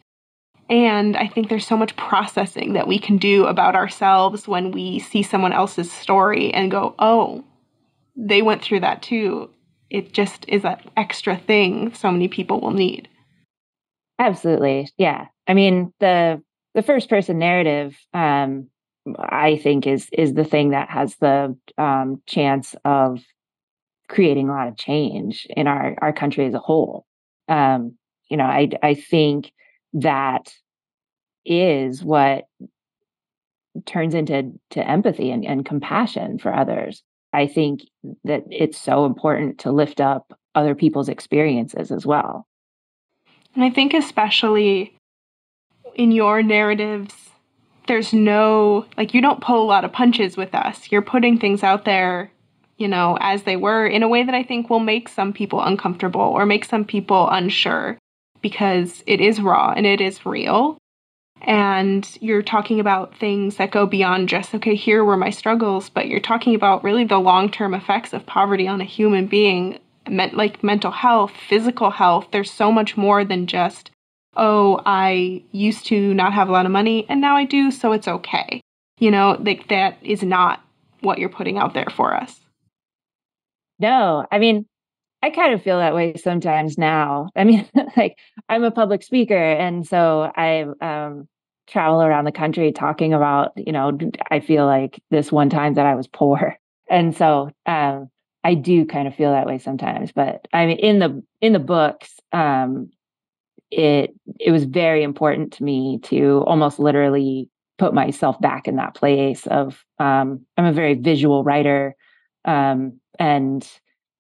And 0.71 1.15
I 1.17 1.29
think 1.29 1.49
there's 1.49 1.67
so 1.67 1.77
much 1.77 1.95
processing 1.97 2.73
that 2.73 2.89
we 2.89 2.99
can 2.99 3.19
do 3.19 3.45
about 3.45 3.77
ourselves 3.77 4.49
when 4.49 4.71
we 4.71 4.99
see 4.99 5.23
someone 5.23 5.53
else's 5.53 5.93
story 5.93 6.53
and 6.55 6.71
go, 6.71 6.95
oh, 6.99 7.45
they 8.17 8.41
went 8.41 8.63
through 8.63 8.81
that 8.81 9.03
too. 9.03 9.51
It 9.91 10.13
just 10.13 10.47
is 10.49 10.63
that 10.63 10.87
extra 10.97 11.37
thing 11.37 11.93
so 11.93 12.11
many 12.11 12.29
people 12.29 12.61
will 12.61 12.71
need. 12.71 13.09
Absolutely. 14.19 14.89
Yeah. 14.97 15.27
I 15.47 15.53
mean, 15.53 15.93
the 16.01 16.43
the 16.75 16.83
first 16.83 17.09
person 17.09 17.39
narrative 17.39 17.97
um, 18.13 18.69
i 19.19 19.57
think 19.57 19.87
is 19.87 20.09
is 20.13 20.35
the 20.35 20.45
thing 20.45 20.71
that 20.71 20.91
has 20.91 21.17
the 21.17 21.57
um, 21.79 22.23
chance 22.27 22.75
of 22.85 23.21
creating 24.09 24.49
a 24.49 24.53
lot 24.53 24.69
of 24.69 24.77
change 24.77 25.47
in 25.51 25.67
our 25.67 25.97
our 26.01 26.13
country 26.13 26.47
as 26.47 26.55
a 26.55 26.59
whole. 26.59 27.07
Um, 27.49 27.97
you 28.29 28.37
know 28.37 28.45
i 28.45 28.71
i 28.83 28.95
think 28.95 29.53
that 29.95 30.53
is 31.45 32.03
what 32.03 32.45
turns 33.87 34.15
into 34.15 34.53
to 34.71 34.89
empathy 34.89 35.31
and, 35.31 35.45
and 35.45 35.67
compassion 35.67 36.39
for 36.39 36.55
others. 36.55 37.03
I 37.33 37.49
think 37.49 37.81
that 38.23 38.45
it's 38.51 38.79
so 38.79 39.05
important 39.05 39.59
to 39.61 39.73
lift 39.73 40.01
up 40.01 40.39
other 40.55 40.75
people's 40.75 41.09
experiences 41.09 41.91
as 41.91 42.07
well. 42.07 42.47
And 43.55 43.65
i 43.65 43.71
think 43.71 43.95
especially 43.95 44.97
in 45.95 46.13
your 46.13 46.43
narratives, 46.43 47.15
there's 47.87 48.13
no, 48.13 48.87
like, 48.97 49.15
you 49.15 49.21
don't 49.21 49.43
pull 49.43 49.63
a 49.63 49.67
lot 49.67 49.85
of 49.85 49.93
punches 49.93 50.37
with 50.37 50.55
us. 50.55 50.91
You're 50.91 51.03
putting 51.03 51.39
things 51.39 51.63
out 51.63 51.85
there, 51.85 52.31
you 52.79 52.89
know, 52.89 53.19
as 53.21 53.43
they 53.43 53.57
were 53.57 53.87
in 53.87 54.03
a 54.03 54.09
way 54.09 54.25
that 54.25 54.35
I 54.35 54.43
think 54.43 54.71
will 54.71 54.81
make 54.81 55.09
some 55.09 55.33
people 55.33 55.63
uncomfortable 55.63 56.21
or 56.21 56.47
make 56.47 56.65
some 56.65 56.85
people 56.85 57.29
unsure 57.31 57.99
because 58.41 59.03
it 59.07 59.21
is 59.21 59.41
raw 59.41 59.73
and 59.77 59.87
it 59.87 60.01
is 60.01 60.27
real. 60.27 60.79
And 61.43 62.09
you're 62.21 62.43
talking 62.43 62.81
about 62.81 63.17
things 63.17 63.57
that 63.57 63.71
go 63.71 63.87
beyond 63.87 64.31
just, 64.31 64.55
okay, 64.55 64.75
here 64.75 65.05
were 65.05 65.17
my 65.17 65.31
struggles, 65.31 65.91
but 65.91 66.09
you're 66.09 66.21
talking 66.21 66.55
about 66.55 66.83
really 66.83 67.05
the 67.05 67.19
long 67.19 67.51
term 67.51 67.75
effects 67.75 68.15
of 68.15 68.25
poverty 68.25 68.67
on 68.67 68.81
a 68.81 68.85
human 68.85 69.27
being, 69.27 69.79
like 70.09 70.65
mental 70.65 70.91
health, 70.91 71.33
physical 71.49 71.91
health. 71.91 72.29
There's 72.31 72.51
so 72.51 72.73
much 72.73 72.97
more 72.97 73.25
than 73.25 73.47
just 73.47 73.91
oh, 74.37 74.81
I 74.87 75.42
used 75.53 75.87
to 75.87 76.14
not 76.14 76.33
have 76.33 76.49
a 76.49 76.53
lot 76.53 76.66
of 76.66 76.73
money 76.73 77.07
and 77.09 77.20
now 77.20 77.37
I 77.37 77.44
do, 77.44 77.70
so 77.70 77.92
it's 77.92 78.09
okay. 78.09 78.61
You 78.99 79.11
know, 79.11 79.37
like 79.40 79.68
that 79.68 79.99
is 80.03 80.23
not 80.23 80.62
what 81.01 81.18
you're 81.18 81.29
putting 81.29 81.59
out 81.59 81.75
there 81.75 81.88
for 81.94 82.14
us. 82.14 82.40
No, 83.79 84.27
I 84.31 84.38
mean, 84.38 84.66
I 85.23 85.31
kind 85.31 85.55
of 85.55 85.62
feel 85.62 85.79
that 85.79 85.94
way 85.94 86.14
sometimes 86.16 86.77
now. 86.77 87.29
I 87.35 87.44
mean, 87.44 87.68
like 87.97 88.18
I'm 88.49 88.62
a 88.62 88.70
public 88.70 89.03
speaker, 89.03 89.35
and 89.35 89.87
so 89.87 90.31
I 90.37 90.66
um, 90.81 91.29
travel 91.66 92.03
around 92.03 92.27
the 92.27 92.33
country 92.33 92.73
talking 92.73 93.14
about, 93.14 93.53
you 93.57 93.73
know, 93.73 93.97
I 94.31 94.40
feel 94.40 94.66
like 94.66 95.01
this 95.11 95.33
one 95.33 95.49
time 95.49 95.75
that 95.75 95.87
I 95.87 95.94
was 95.94 96.07
poor, 96.07 96.59
and 96.90 97.16
so 97.16 97.51
um, 97.66 98.11
I 98.44 98.55
do 98.55 98.85
kind 98.85 99.09
of 99.09 99.14
feel 99.14 99.33
that 99.33 99.47
way 99.47 99.59
sometimes. 99.59 100.12
But 100.12 100.47
I 100.53 100.66
mean, 100.66 100.79
in 100.79 100.99
the 100.99 101.23
in 101.40 101.53
the 101.53 101.59
books, 101.59 102.20
um, 102.33 102.90
it 103.70 104.14
it 104.40 104.50
was 104.50 104.64
very 104.64 105.03
important 105.03 105.53
to 105.55 105.64
me 105.64 105.98
to 106.05 106.44
almost 106.46 106.79
literally 106.79 107.48
put 107.79 107.94
myself 107.94 108.40
back 108.40 108.68
in 108.68 108.77
that 108.77 108.94
place 108.94 109.46
of 109.48 109.85
um, 109.98 110.44
I'm 110.57 110.66
a 110.66 110.72
very 110.72 110.94
visual 110.94 111.42
writer 111.42 111.96
um, 112.44 113.00
and 113.18 113.68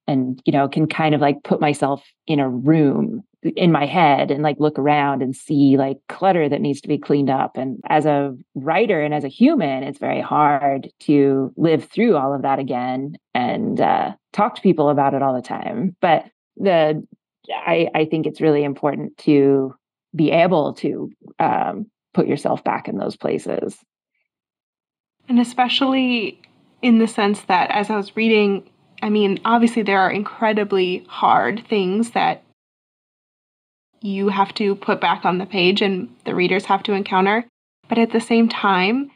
and 0.06 0.40
you 0.44 0.52
know 0.52 0.68
can 0.68 0.86
kind 0.86 1.14
of 1.14 1.20
like 1.20 1.42
put 1.44 1.60
myself 1.60 2.04
in 2.26 2.40
a 2.40 2.48
room 2.48 3.22
in 3.56 3.70
my 3.70 3.84
head 3.84 4.30
and 4.30 4.42
like 4.42 4.56
look 4.58 4.78
around 4.78 5.22
and 5.22 5.36
see 5.36 5.76
like 5.76 5.98
clutter 6.08 6.48
that 6.48 6.60
needs 6.60 6.80
to 6.80 6.88
be 6.88 6.98
cleaned 6.98 7.30
up. 7.30 7.56
And 7.56 7.78
as 7.88 8.06
a 8.06 8.34
writer 8.54 9.02
and 9.02 9.12
as 9.12 9.24
a 9.24 9.28
human 9.28 9.82
it's 9.82 9.98
very 9.98 10.20
hard 10.20 10.90
to 11.00 11.52
live 11.56 11.84
through 11.84 12.16
all 12.16 12.34
of 12.34 12.42
that 12.42 12.58
again 12.58 13.16
and 13.34 13.80
uh, 13.80 14.12
talk 14.32 14.54
to 14.56 14.62
people 14.62 14.88
about 14.88 15.14
it 15.14 15.22
all 15.22 15.34
the 15.34 15.42
time. 15.42 15.94
But 16.00 16.24
the 16.56 17.06
I, 17.50 17.88
I 17.94 18.04
think 18.06 18.26
it's 18.26 18.40
really 18.40 18.64
important 18.64 19.16
to 19.18 19.74
be 20.14 20.30
able 20.30 20.74
to 20.74 21.10
um, 21.38 21.86
put 22.12 22.26
yourself 22.26 22.62
back 22.64 22.88
in 22.88 22.98
those 22.98 23.16
places. 23.16 23.76
And 25.28 25.40
especially 25.40 26.40
in 26.82 26.98
the 26.98 27.08
sense 27.08 27.42
that 27.42 27.70
as 27.70 27.90
I 27.90 27.96
was 27.96 28.16
reading, 28.16 28.68
I 29.02 29.08
mean, 29.08 29.40
obviously 29.44 29.82
there 29.82 30.00
are 30.00 30.10
incredibly 30.10 31.04
hard 31.08 31.66
things 31.66 32.10
that 32.12 32.42
you 34.00 34.28
have 34.28 34.52
to 34.54 34.74
put 34.76 35.00
back 35.00 35.24
on 35.24 35.38
the 35.38 35.46
page 35.46 35.80
and 35.80 36.14
the 36.24 36.34
readers 36.34 36.66
have 36.66 36.82
to 36.84 36.92
encounter. 36.92 37.44
But 37.88 37.98
at 37.98 38.12
the 38.12 38.20
same 38.20 38.48
time, 38.48 39.10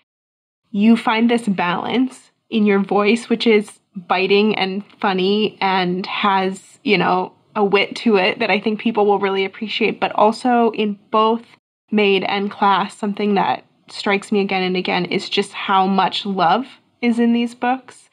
you 0.70 0.96
find 0.96 1.30
this 1.30 1.46
balance 1.46 2.30
in 2.50 2.66
your 2.66 2.80
voice, 2.80 3.28
which 3.28 3.46
is 3.46 3.70
biting 3.94 4.54
and 4.56 4.84
funny 5.00 5.58
and 5.60 6.06
has, 6.06 6.78
you 6.84 6.96
know, 6.96 7.32
a 7.58 7.64
wit 7.64 7.96
to 7.96 8.16
it 8.16 8.38
that 8.38 8.50
I 8.50 8.60
think 8.60 8.80
people 8.80 9.04
will 9.04 9.18
really 9.18 9.44
appreciate. 9.44 9.98
But 10.00 10.12
also 10.12 10.70
in 10.70 10.96
both 11.10 11.42
Maid 11.90 12.22
and 12.22 12.50
Class, 12.50 12.96
something 12.96 13.34
that 13.34 13.64
strikes 13.88 14.30
me 14.30 14.40
again 14.40 14.62
and 14.62 14.76
again 14.76 15.06
is 15.06 15.28
just 15.28 15.52
how 15.52 15.86
much 15.86 16.24
love 16.24 16.66
is 17.02 17.18
in 17.18 17.32
these 17.32 17.54
books. 17.54 18.08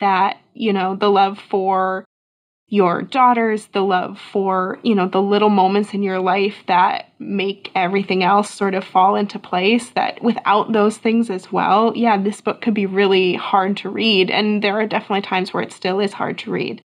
That, 0.00 0.38
you 0.52 0.72
know, 0.72 0.96
the 0.96 1.10
love 1.10 1.38
for 1.38 2.04
your 2.66 3.02
daughters, 3.02 3.66
the 3.66 3.82
love 3.84 4.18
for, 4.18 4.80
you 4.82 4.96
know, 4.96 5.06
the 5.06 5.22
little 5.22 5.50
moments 5.50 5.94
in 5.94 6.02
your 6.02 6.18
life 6.18 6.56
that 6.66 7.12
make 7.20 7.70
everything 7.76 8.24
else 8.24 8.50
sort 8.50 8.74
of 8.74 8.82
fall 8.82 9.14
into 9.14 9.38
place. 9.38 9.90
That 9.90 10.20
without 10.24 10.72
those 10.72 10.98
things 10.98 11.30
as 11.30 11.52
well, 11.52 11.92
yeah, 11.94 12.20
this 12.20 12.40
book 12.40 12.62
could 12.62 12.74
be 12.74 12.86
really 12.86 13.34
hard 13.34 13.76
to 13.76 13.90
read. 13.90 14.28
And 14.28 14.60
there 14.60 14.80
are 14.80 14.86
definitely 14.88 15.22
times 15.22 15.54
where 15.54 15.62
it 15.62 15.72
still 15.72 16.00
is 16.00 16.14
hard 16.14 16.38
to 16.38 16.50
read. 16.50 16.82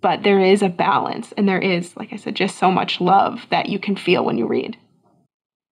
But 0.00 0.22
there 0.22 0.40
is 0.40 0.62
a 0.62 0.68
balance 0.68 1.32
and 1.36 1.48
there 1.48 1.60
is, 1.60 1.96
like 1.96 2.12
I 2.12 2.16
said, 2.16 2.34
just 2.34 2.58
so 2.58 2.70
much 2.70 3.00
love 3.00 3.46
that 3.50 3.68
you 3.68 3.78
can 3.78 3.96
feel 3.96 4.24
when 4.24 4.38
you 4.38 4.46
read. 4.46 4.76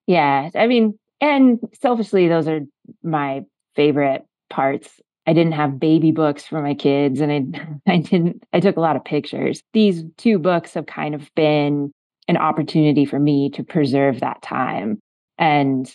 Yeah. 0.05 0.49
I 0.55 0.67
mean, 0.67 0.97
and 1.19 1.59
selfishly, 1.81 2.27
those 2.27 2.47
are 2.47 2.61
my 3.03 3.43
favorite 3.75 4.25
parts 4.49 4.99
I 5.29 5.33
didn't 5.33 5.53
have 5.53 5.79
baby 5.79 6.11
books 6.11 6.43
for 6.43 6.59
my 6.59 6.73
kids 6.73 7.21
and 7.21 7.31
I 7.31 7.69
I 7.93 7.97
didn't 7.99 8.43
I 8.51 8.59
took 8.59 8.77
a 8.77 8.81
lot 8.81 8.95
of 8.95 9.05
pictures. 9.05 9.61
These 9.73 10.03
two 10.17 10.39
books 10.39 10.73
have 10.73 10.87
kind 10.87 11.13
of 11.13 11.29
been 11.35 11.91
an 12.27 12.37
opportunity 12.37 13.05
for 13.05 13.19
me 13.19 13.51
to 13.51 13.63
preserve 13.63 14.21
that 14.21 14.41
time. 14.41 14.99
And 15.37 15.91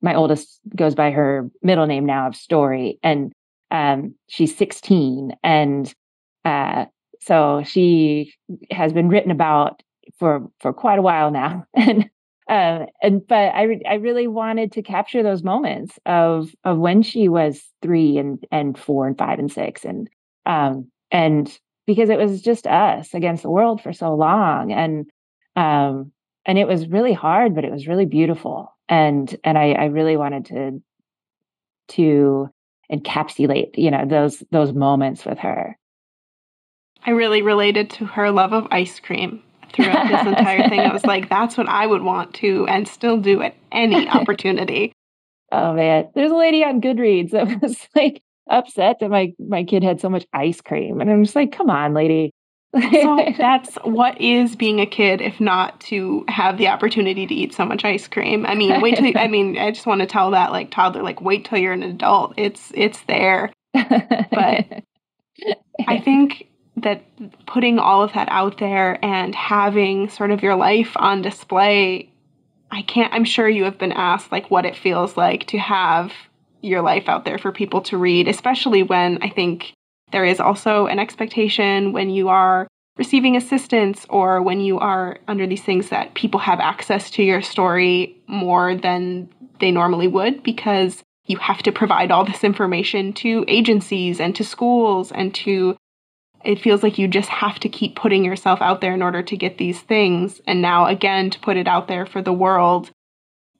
my 0.00 0.14
oldest 0.14 0.60
goes 0.74 0.94
by 0.94 1.10
her 1.10 1.50
middle 1.62 1.86
name 1.86 2.06
now 2.06 2.28
of 2.28 2.34
Story 2.34 2.98
and 3.02 3.30
um, 3.70 4.14
she's 4.28 4.56
16 4.56 5.32
and 5.42 5.92
uh, 6.46 6.86
so 7.20 7.62
she 7.64 8.32
has 8.70 8.92
been 8.92 9.08
written 9.08 9.30
about 9.30 9.82
for 10.18 10.48
for 10.60 10.72
quite 10.72 10.98
a 10.98 11.02
while 11.02 11.30
now 11.30 11.64
and 11.74 12.08
uh, 12.48 12.86
and 13.02 13.26
but 13.26 13.54
I 13.54 13.78
I 13.86 13.94
really 13.94 14.26
wanted 14.26 14.72
to 14.72 14.82
capture 14.82 15.22
those 15.22 15.42
moments 15.42 15.98
of 16.06 16.50
of 16.64 16.78
when 16.78 17.02
she 17.02 17.28
was 17.28 17.62
three 17.82 18.16
and 18.16 18.42
and 18.50 18.78
four 18.78 19.06
and 19.06 19.18
five 19.18 19.38
and 19.38 19.52
six 19.52 19.84
and 19.84 20.08
um 20.46 20.90
and 21.10 21.58
because 21.86 22.08
it 22.08 22.18
was 22.18 22.42
just 22.42 22.66
us 22.66 23.12
against 23.14 23.42
the 23.42 23.50
world 23.50 23.82
for 23.82 23.92
so 23.92 24.14
long 24.14 24.72
and 24.72 25.06
um 25.56 26.10
and 26.46 26.58
it 26.58 26.66
was 26.66 26.88
really 26.88 27.12
hard 27.12 27.54
but 27.54 27.64
it 27.64 27.70
was 27.70 27.86
really 27.86 28.06
beautiful 28.06 28.72
and 28.88 29.36
and 29.44 29.58
I 29.58 29.72
I 29.72 29.84
really 29.86 30.16
wanted 30.16 30.46
to 30.46 30.82
to 31.88 32.48
encapsulate 32.92 33.76
you 33.76 33.90
know 33.90 34.04
those 34.06 34.42
those 34.50 34.72
moments 34.72 35.24
with 35.24 35.38
her. 35.38 35.77
I 37.08 37.12
really 37.12 37.40
related 37.40 37.88
to 37.92 38.04
her 38.04 38.30
love 38.30 38.52
of 38.52 38.68
ice 38.70 39.00
cream 39.00 39.42
throughout 39.72 40.08
this 40.08 40.26
entire 40.38 40.68
thing. 40.68 40.80
I 40.80 40.92
was 40.92 41.06
like, 41.06 41.30
that's 41.30 41.56
what 41.56 41.66
I 41.66 41.86
would 41.86 42.02
want 42.02 42.34
to 42.34 42.66
and 42.66 42.86
still 42.86 43.16
do 43.16 43.40
at 43.40 43.54
any 43.72 44.06
opportunity. 44.10 44.92
Oh 45.50 45.72
man, 45.72 46.10
there's 46.14 46.30
a 46.30 46.36
lady 46.36 46.62
on 46.62 46.82
Goodreads 46.82 47.30
that 47.30 47.62
was 47.62 47.78
like 47.96 48.20
upset 48.50 48.98
that 49.00 49.08
my 49.08 49.32
my 49.38 49.64
kid 49.64 49.82
had 49.82 50.02
so 50.02 50.10
much 50.10 50.26
ice 50.34 50.60
cream, 50.60 51.00
and 51.00 51.08
I'm 51.10 51.24
just 51.24 51.34
like, 51.34 51.50
come 51.50 51.70
on, 51.70 51.94
lady. 51.94 52.30
so 52.74 53.32
that's 53.38 53.76
what 53.76 54.20
is 54.20 54.54
being 54.54 54.78
a 54.78 54.84
kid 54.84 55.22
if 55.22 55.40
not 55.40 55.80
to 55.80 56.26
have 56.28 56.58
the 56.58 56.68
opportunity 56.68 57.26
to 57.26 57.34
eat 57.34 57.54
so 57.54 57.64
much 57.64 57.86
ice 57.86 58.06
cream. 58.06 58.44
I 58.44 58.54
mean, 58.54 58.82
wait 58.82 58.96
till 58.96 59.16
I 59.16 59.28
mean, 59.28 59.56
I 59.56 59.70
just 59.70 59.86
want 59.86 60.02
to 60.02 60.06
tell 60.06 60.32
that 60.32 60.52
like 60.52 60.70
toddler 60.70 61.02
like 61.02 61.22
wait 61.22 61.46
till 61.46 61.56
you're 61.56 61.72
an 61.72 61.82
adult. 61.82 62.34
It's 62.36 62.70
it's 62.74 63.00
there. 63.04 63.50
But 63.72 64.82
I 65.86 66.00
think 66.04 66.48
that 66.82 67.02
putting 67.46 67.78
all 67.78 68.02
of 68.02 68.12
that 68.12 68.28
out 68.30 68.58
there 68.58 69.02
and 69.04 69.34
having 69.34 70.08
sort 70.08 70.30
of 70.30 70.42
your 70.42 70.56
life 70.56 70.92
on 70.96 71.22
display 71.22 72.10
i 72.70 72.82
can't 72.82 73.12
i'm 73.12 73.24
sure 73.24 73.48
you 73.48 73.64
have 73.64 73.78
been 73.78 73.92
asked 73.92 74.32
like 74.32 74.50
what 74.50 74.66
it 74.66 74.76
feels 74.76 75.16
like 75.16 75.46
to 75.46 75.58
have 75.58 76.12
your 76.60 76.82
life 76.82 77.08
out 77.08 77.24
there 77.24 77.38
for 77.38 77.52
people 77.52 77.80
to 77.80 77.96
read 77.96 78.28
especially 78.28 78.82
when 78.82 79.22
i 79.22 79.28
think 79.28 79.72
there 80.10 80.24
is 80.24 80.40
also 80.40 80.86
an 80.86 80.98
expectation 80.98 81.92
when 81.92 82.10
you 82.10 82.28
are 82.28 82.66
receiving 82.96 83.36
assistance 83.36 84.04
or 84.10 84.42
when 84.42 84.60
you 84.60 84.78
are 84.78 85.18
under 85.28 85.46
these 85.46 85.62
things 85.62 85.88
that 85.90 86.14
people 86.14 86.40
have 86.40 86.60
access 86.60 87.10
to 87.10 87.22
your 87.22 87.40
story 87.40 88.16
more 88.26 88.74
than 88.74 89.28
they 89.60 89.70
normally 89.70 90.08
would 90.08 90.42
because 90.42 91.02
you 91.26 91.36
have 91.36 91.62
to 91.62 91.70
provide 91.70 92.10
all 92.10 92.24
this 92.24 92.42
information 92.42 93.12
to 93.12 93.44
agencies 93.46 94.18
and 94.18 94.34
to 94.34 94.42
schools 94.42 95.12
and 95.12 95.34
to 95.34 95.76
it 96.48 96.58
feels 96.58 96.82
like 96.82 96.96
you 96.96 97.06
just 97.06 97.28
have 97.28 97.60
to 97.60 97.68
keep 97.68 97.94
putting 97.94 98.24
yourself 98.24 98.62
out 98.62 98.80
there 98.80 98.94
in 98.94 99.02
order 99.02 99.22
to 99.22 99.36
get 99.36 99.58
these 99.58 99.80
things. 99.80 100.40
And 100.46 100.62
now, 100.62 100.86
again, 100.86 101.28
to 101.28 101.38
put 101.40 101.58
it 101.58 101.68
out 101.68 101.88
there 101.88 102.06
for 102.06 102.22
the 102.22 102.32
world, 102.32 102.90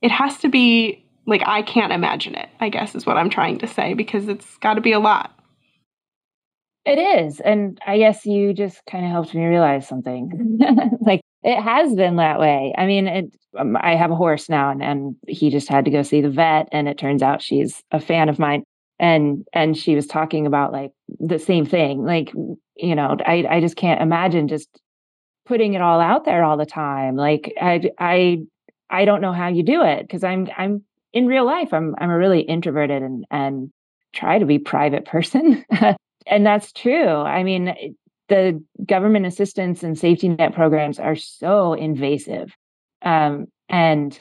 it 0.01 0.11
has 0.11 0.39
to 0.39 0.49
be 0.49 1.05
like 1.27 1.43
I 1.45 1.61
can't 1.61 1.93
imagine 1.93 2.35
it, 2.35 2.49
I 2.61 2.71
guess 2.71 2.95
is 2.95 3.05
what 3.05 3.19
I'm 3.19 3.29
trying 3.29 3.59
to 3.59 3.67
say, 3.67 3.93
because 3.93 4.27
it's 4.27 4.57
got 4.57 4.75
to 4.75 4.81
be 4.81 4.93
a 4.93 4.99
lot. 4.99 5.39
It 6.87 6.99
is. 6.99 7.41
And 7.41 7.79
I 7.87 7.99
guess 7.99 8.25
you 8.25 8.55
just 8.55 8.81
kind 8.91 9.05
of 9.05 9.11
helped 9.11 9.35
me 9.35 9.45
realize 9.45 9.87
something. 9.87 10.59
like 11.03 11.21
it 11.43 11.61
has 11.61 11.95
been 11.95 12.17
that 12.17 12.41
way. 12.41 12.73
I 12.79 12.87
mean, 12.87 13.07
it, 13.07 13.27
um, 13.59 13.77
I 13.79 13.97
have 13.97 14.11
a 14.11 14.17
horse 14.17 14.49
now, 14.49 14.71
and, 14.71 14.83
and 14.83 15.17
he 15.27 15.51
just 15.51 15.69
had 15.69 15.85
to 15.85 15.91
go 15.91 16.01
see 16.03 16.23
the 16.23 16.31
vet. 16.31 16.71
And 16.73 16.89
it 16.89 16.97
turns 16.97 17.23
out 17.23 17.43
she's 17.43 17.83
a 17.91 18.01
fan 18.01 18.31
of 18.31 18.39
mine 18.39 18.65
and 18.99 19.45
and 19.53 19.77
she 19.77 19.95
was 19.95 20.07
talking 20.07 20.47
about 20.47 20.73
like 20.73 20.93
the 21.21 21.39
same 21.39 21.65
thing 21.65 22.05
like 22.05 22.33
you 22.77 22.95
know 22.95 23.17
i 23.25 23.45
i 23.49 23.61
just 23.61 23.77
can't 23.77 24.03
imagine 24.03 24.49
just 24.49 24.69
putting 25.49 25.75
it 25.75 25.81
all 25.81 26.01
out 26.01 26.25
there 26.27 26.45
all 26.45 26.57
the 26.59 26.67
time. 26.67 27.17
Like 27.17 27.53
i 27.61 27.91
i 27.99 28.39
i 28.91 29.05
don't 29.05 29.23
know 29.23 29.33
how 29.33 29.49
you 29.49 29.63
do 29.63 29.83
it 29.83 30.03
because 30.03 30.23
i'm 30.23 30.49
i'm 30.57 30.85
in 31.13 31.27
real 31.27 31.45
life 31.45 31.73
i'm 31.73 31.95
i'm 31.99 32.11
a 32.11 32.19
really 32.19 32.41
introverted 32.43 33.03
and 33.03 33.25
and 33.31 33.73
try 34.13 34.39
to 34.39 34.47
be 34.47 34.59
private 34.59 35.05
person. 35.05 35.65
And 36.31 36.45
that's 36.45 36.73
true. 36.73 37.09
I 37.09 37.43
mean 37.43 37.97
the 38.29 38.63
government 38.85 39.25
assistance 39.25 39.83
and 39.83 39.99
safety 39.99 40.29
net 40.29 40.55
programs 40.55 40.99
are 40.99 41.17
so 41.17 41.73
invasive. 41.73 42.55
Um, 43.01 43.47
and 43.71 44.21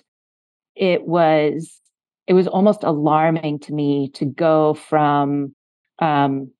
it 0.73 1.05
was 1.05 1.81
it 2.27 2.33
was 2.33 2.47
almost 2.47 2.83
alarming 2.83 3.59
to 3.59 3.73
me 3.73 4.09
to 4.15 4.25
go 4.25 4.73
from 4.73 5.55
um, 5.99 6.51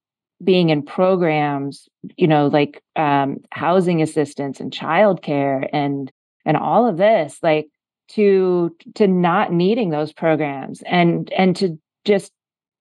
being 0.44 0.70
in 0.70 0.82
programs, 0.82 1.90
you 2.16 2.28
know, 2.28 2.48
like 2.48 2.82
um, 2.96 3.38
housing 3.52 4.02
assistance 4.02 4.60
and 4.60 4.72
childcare 4.72 5.68
and 5.74 6.12
and 6.46 6.56
all 6.56 6.88
of 6.88 6.98
this, 6.98 7.40
like 7.44 7.68
to 8.10 8.76
to 8.96 9.08
not 9.08 9.52
needing 9.52 9.90
those 9.90 10.14
programs 10.14 10.82
and 10.84 11.32
and 11.34 11.56
to 11.58 11.78
just 12.06 12.32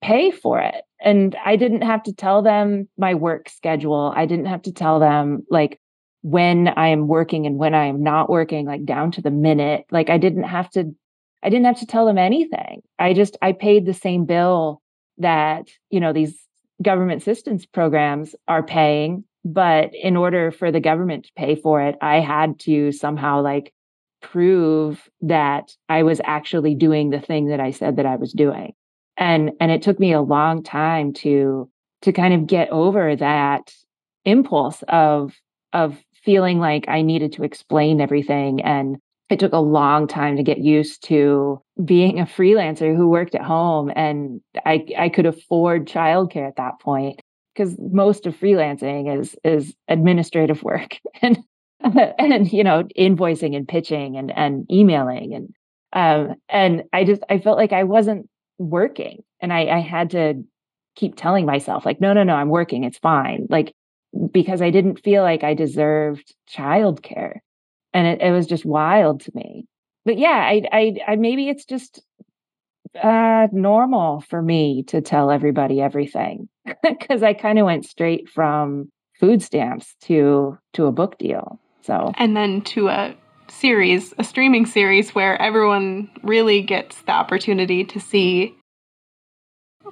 pay 0.01 0.31
for 0.31 0.61
it. 0.61 0.85
And 1.01 1.37
I 1.45 1.57
didn't 1.57 1.83
have 1.83 2.03
to 2.05 2.13
tell 2.13 2.43
them 2.43 2.89
my 2.97 3.15
work 3.15 3.49
schedule. 3.49 4.13
I 4.15 4.27
didn't 4.27 4.47
have 4.47 4.63
to 4.63 4.73
tell 4.73 5.01
them 5.01 5.45
like 5.51 5.81
when 6.23 6.69
I 6.69 6.89
am 6.89 7.09
working 7.09 7.47
and 7.47 7.59
when 7.59 7.75
I 7.75 7.87
am 7.87 8.03
not 8.03 8.31
working, 8.31 8.67
like 8.67 8.85
down 8.85 9.11
to 9.13 9.23
the 9.23 9.31
minute. 9.31 9.87
Like 9.91 10.11
I 10.11 10.19
didn't 10.19 10.45
have 10.45 10.71
to 10.71 10.95
I 11.47 11.49
didn't 11.49 11.67
have 11.67 11.79
to 11.79 11.87
tell 11.87 12.07
them 12.07 12.19
anything. 12.19 12.83
I 12.99 13.13
just 13.13 13.37
I 13.41 13.53
paid 13.53 13.87
the 13.87 13.95
same 13.95 14.25
bill 14.25 14.83
that, 15.19 15.69
you 15.91 16.01
know, 16.01 16.13
these 16.13 16.37
government 16.83 17.23
assistance 17.23 17.65
programs 17.65 18.35
are 18.49 18.65
paying, 18.65 19.23
but 19.45 19.95
in 19.95 20.17
order 20.17 20.51
for 20.51 20.73
the 20.73 20.81
government 20.81 21.27
to 21.27 21.33
pay 21.37 21.55
for 21.55 21.81
it, 21.81 21.97
I 22.03 22.17
had 22.19 22.59
to 22.61 22.91
somehow 22.91 23.43
like 23.43 23.73
prove 24.21 25.09
that 25.21 25.71
I 25.89 26.03
was 26.03 26.21
actually 26.25 26.75
doing 26.75 27.11
the 27.11 27.21
thing 27.21 27.47
that 27.47 27.61
I 27.61 27.71
said 27.71 27.95
that 27.97 28.07
I 28.07 28.17
was 28.17 28.33
doing. 28.33 28.75
And 29.17 29.53
and 29.61 29.71
it 29.71 29.83
took 29.83 30.01
me 30.01 30.13
a 30.13 30.21
long 30.21 30.65
time 30.65 31.13
to 31.15 31.71
to 32.03 32.13
kind 32.13 32.35
of 32.35 32.49
get 32.49 32.71
over 32.71 33.15
that 33.15 33.73
impulse 34.25 34.83
of 34.89 35.33
of 35.73 35.97
feeling 36.25 36.59
like 36.59 36.89
I 36.89 37.03
needed 37.03 37.35
to 37.35 37.45
explain 37.45 38.01
everything 38.01 38.61
and 38.63 38.97
it 39.29 39.41
took 39.41 39.53
a 39.53 39.59
long 39.59 40.07
time 40.07 40.37
to 40.37 40.43
get 40.43 40.59
used 40.59 41.03
to 41.05 41.61
being 41.85 42.21
a 42.21 42.25
freelancer 42.25 42.97
who 42.97 43.09
worked 43.09 43.35
at 43.35 43.43
home 43.43 43.91
and 43.95 44.41
I, 44.65 44.87
I 44.97 45.09
could 45.09 45.27
afford 45.27 45.89
childcare 45.89 46.47
at 46.47 46.57
that 46.57 46.81
point 46.81 47.21
because 47.55 47.77
most 47.79 48.27
of 48.27 48.37
freelancing 48.37 49.19
is 49.19 49.37
is 49.45 49.75
administrative 49.89 50.63
work 50.63 50.99
and 51.23 51.39
and 51.81 52.53
you 52.53 52.65
know 52.65 52.85
invoicing 52.99 53.57
and 53.57 53.67
pitching 53.69 54.17
and 54.17 54.31
and 54.37 54.71
emailing 54.71 55.35
and 55.35 55.55
um 55.93 56.37
and 56.49 56.85
I 56.93 57.05
just 57.05 57.23
I 57.29 57.39
felt 57.39 57.59
like 57.59 57.73
I 57.73 57.85
wasn't 57.85 58.29
working 58.59 59.23
and 59.41 59.53
I 59.53 59.67
I 59.67 59.79
had 59.81 60.11
to 60.11 60.43
keep 60.95 61.15
telling 61.17 61.47
myself 61.47 61.85
like 61.85 62.01
no 62.01 62.13
no 62.13 62.23
no 62.23 62.35
I'm 62.35 62.49
working 62.49 62.85
it's 62.85 62.99
fine 62.99 63.47
like 63.51 63.75
because 64.33 64.63
I 64.63 64.71
didn't 64.71 65.03
feel 65.03 65.23
like 65.23 65.45
I 65.45 65.53
deserved 65.53 66.35
childcare 66.51 67.41
and 67.97 68.07
it, 68.07 68.21
it 68.21 68.31
was 68.31 68.47
just 68.47 68.67
wild 68.67 69.23
to 69.23 69.33
me. 69.35 69.67
But 70.05 70.19
yeah, 70.19 70.29
I, 70.29 70.63
I, 70.71 70.97
I 71.09 71.17
maybe 71.17 71.49
it's 71.49 71.65
just 71.65 72.03
uh, 73.03 73.49
normal 73.53 74.21
for 74.21 74.43
me 74.43 74.83
to 74.89 75.01
tell 75.01 75.31
everybody 75.31 75.81
everything 75.81 76.49
because 76.83 77.23
I 77.23 77.33
kind 77.33 77.59
of 77.59 77.65
went 77.65 77.87
straight 77.87 78.29
from 78.29 78.91
food 79.19 79.43
stamps 79.43 79.97
to 80.03 80.59
to 80.75 80.85
a 80.85 80.93
book 80.93 81.17
deal. 81.17 81.59
So 81.81 82.13
and 82.19 82.37
then 82.37 82.61
to 82.63 82.89
a 82.89 83.17
series, 83.49 84.13
a 84.19 84.25
streaming 84.25 84.67
series 84.67 85.15
where 85.15 85.41
everyone 85.41 86.11
really 86.23 86.61
gets 86.61 87.01
the 87.03 87.13
opportunity 87.13 87.83
to 87.85 87.99
see 87.99 88.55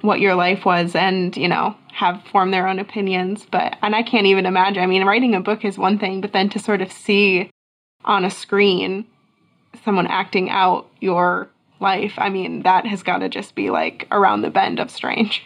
what 0.01 0.19
your 0.19 0.35
life 0.35 0.63
was 0.63 0.93
and, 0.93 1.35
you 1.35 1.47
know, 1.47 1.75
have 1.91 2.21
formed 2.31 2.53
their 2.53 2.67
own 2.67 2.77
opinions. 2.77 3.47
But 3.49 3.77
and 3.81 3.95
I 3.95 4.03
can't 4.03 4.27
even 4.27 4.45
imagine. 4.45 4.83
I 4.83 4.85
mean, 4.85 5.05
writing 5.05 5.33
a 5.33 5.41
book 5.41 5.65
is 5.65 5.77
one 5.77 5.97
thing, 5.97 6.21
but 6.21 6.33
then 6.33 6.49
to 6.49 6.59
sort 6.59 6.81
of 6.81 6.91
see 6.91 7.49
on 8.05 8.25
a 8.25 8.29
screen 8.29 9.05
someone 9.83 10.07
acting 10.07 10.49
out 10.49 10.89
your 11.01 11.49
life, 11.79 12.13
I 12.17 12.29
mean, 12.29 12.63
that 12.63 12.85
has 12.85 13.03
got 13.03 13.19
to 13.19 13.29
just 13.29 13.55
be 13.55 13.69
like 13.69 14.07
around 14.11 14.41
the 14.41 14.49
bend 14.49 14.79
of 14.79 14.89
strange. 14.89 15.43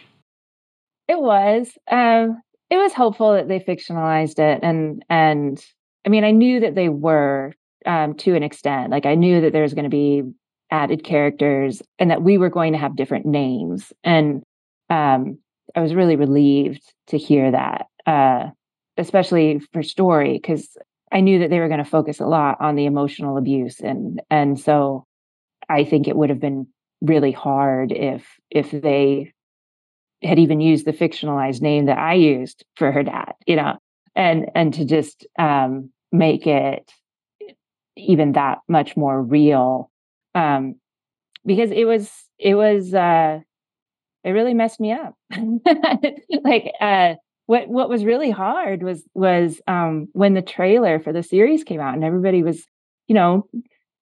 It 1.08 1.20
was. 1.20 1.76
Um, 1.90 2.40
it 2.70 2.76
was 2.76 2.92
hopeful 2.92 3.32
that 3.32 3.48
they 3.48 3.58
fictionalized 3.58 4.38
it, 4.38 4.60
and 4.62 5.04
and 5.10 5.62
I 6.06 6.08
mean, 6.08 6.22
I 6.22 6.30
knew 6.30 6.60
that 6.60 6.76
they 6.76 6.88
were 6.88 7.52
um, 7.84 8.14
to 8.18 8.36
an 8.36 8.44
extent. 8.44 8.90
Like 8.90 9.06
I 9.06 9.16
knew 9.16 9.40
that 9.40 9.52
there 9.52 9.62
was 9.62 9.74
going 9.74 9.84
to 9.84 9.90
be 9.90 10.22
added 10.70 11.02
characters, 11.02 11.82
and 11.98 12.10
that 12.12 12.22
we 12.22 12.38
were 12.38 12.48
going 12.48 12.72
to 12.72 12.78
have 12.78 12.94
different 12.94 13.26
names, 13.26 13.92
and 14.04 14.44
um, 14.88 15.38
I 15.74 15.80
was 15.80 15.94
really 15.94 16.14
relieved 16.14 16.82
to 17.08 17.18
hear 17.18 17.50
that, 17.50 17.86
uh, 18.06 18.50
especially 18.96 19.60
for 19.72 19.82
story, 19.82 20.34
because 20.34 20.76
I 21.12 21.20
knew 21.20 21.40
that 21.40 21.50
they 21.50 21.58
were 21.58 21.68
going 21.68 21.82
to 21.82 21.90
focus 21.90 22.20
a 22.20 22.26
lot 22.26 22.60
on 22.60 22.76
the 22.76 22.86
emotional 22.86 23.36
abuse, 23.36 23.80
and 23.80 24.20
and 24.30 24.58
so 24.58 25.06
I 25.68 25.84
think 25.84 26.06
it 26.06 26.16
would 26.16 26.30
have 26.30 26.40
been 26.40 26.66
really 27.00 27.32
hard 27.32 27.92
if 27.92 28.26
if 28.50 28.70
they 28.70 29.32
had 30.22 30.38
even 30.38 30.60
used 30.60 30.84
the 30.84 30.92
fictionalized 30.92 31.62
name 31.62 31.86
that 31.86 31.98
I 31.98 32.14
used 32.14 32.64
for 32.76 32.92
her 32.92 33.02
dad, 33.02 33.32
you 33.46 33.56
know, 33.56 33.78
and 34.14 34.50
and 34.54 34.74
to 34.74 34.84
just 34.84 35.26
um, 35.38 35.90
make 36.12 36.46
it 36.46 36.90
even 37.96 38.32
that 38.32 38.58
much 38.68 38.96
more 38.96 39.22
real, 39.22 39.90
um, 40.34 40.76
because 41.44 41.70
it 41.70 41.84
was 41.84 42.10
it 42.38 42.54
was 42.54 42.94
uh, 42.94 43.40
it 44.24 44.30
really 44.30 44.54
messed 44.54 44.80
me 44.80 44.92
up. 44.92 45.14
like 46.44 46.72
uh, 46.80 47.14
what 47.50 47.66
what 47.66 47.88
was 47.88 48.04
really 48.04 48.30
hard 48.30 48.84
was 48.84 49.02
was 49.12 49.60
um, 49.66 50.06
when 50.12 50.34
the 50.34 50.40
trailer 50.40 51.00
for 51.00 51.12
the 51.12 51.24
series 51.24 51.64
came 51.64 51.80
out 51.80 51.94
and 51.94 52.04
everybody 52.04 52.44
was, 52.44 52.64
you 53.08 53.14
know, 53.16 53.44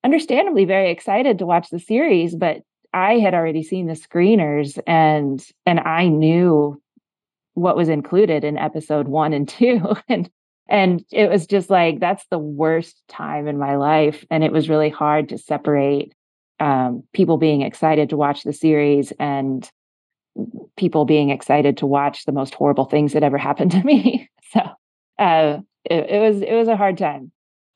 understandably 0.05 0.67
very 0.67 0.91
excited 0.91 1.39
to 1.39 1.47
watch 1.47 1.71
the 1.71 1.81
series, 1.81 2.37
but 2.37 2.59
I 2.93 3.15
had 3.15 3.33
already 3.33 3.63
seen 3.63 3.87
the 3.87 3.95
screeners 3.95 4.79
and 4.87 5.43
and 5.65 5.81
I 5.81 6.09
knew 6.09 6.79
what 7.55 7.75
was 7.75 7.89
included 7.89 8.45
in 8.45 8.59
episode 8.59 9.09
1 9.09 9.33
and 9.33 9.49
2 9.49 9.97
and 10.11 10.29
and 10.69 11.03
it 11.11 11.31
was 11.31 11.47
just 11.47 11.71
like 11.71 12.01
that's 12.01 12.27
the 12.31 12.39
worst 12.39 13.03
time 13.09 13.49
in 13.49 13.57
my 13.57 13.77
life. 13.77 14.27
And 14.31 14.45
it 14.45 14.53
was 14.53 14.69
really 14.69 14.91
hard 14.91 15.31
to 15.31 15.39
separate 15.39 16.13
um, 16.61 17.03
people 17.15 17.39
being 17.39 17.63
excited 17.63 18.11
to 18.11 18.17
watch 18.19 18.43
the 18.43 18.53
series 18.53 19.11
and 19.19 19.71
people 20.77 21.05
being 21.05 21.31
excited 21.31 21.77
to 21.77 21.87
watch 21.87 22.25
the 22.25 22.33
most 22.33 22.55
horrible 22.55 22.85
things 22.85 23.13
that 23.13 23.23
ever 23.23 23.39
happened 23.39 23.71
to 23.71 23.83
me 23.85 24.31
so 24.53 24.61
uh, 25.19 25.59
it, 25.85 26.11
it 26.11 26.21
was 26.21 26.43
it 26.43 26.55
was 26.55 26.69
a 26.69 26.77
hard 26.77 26.97
time 26.97 27.33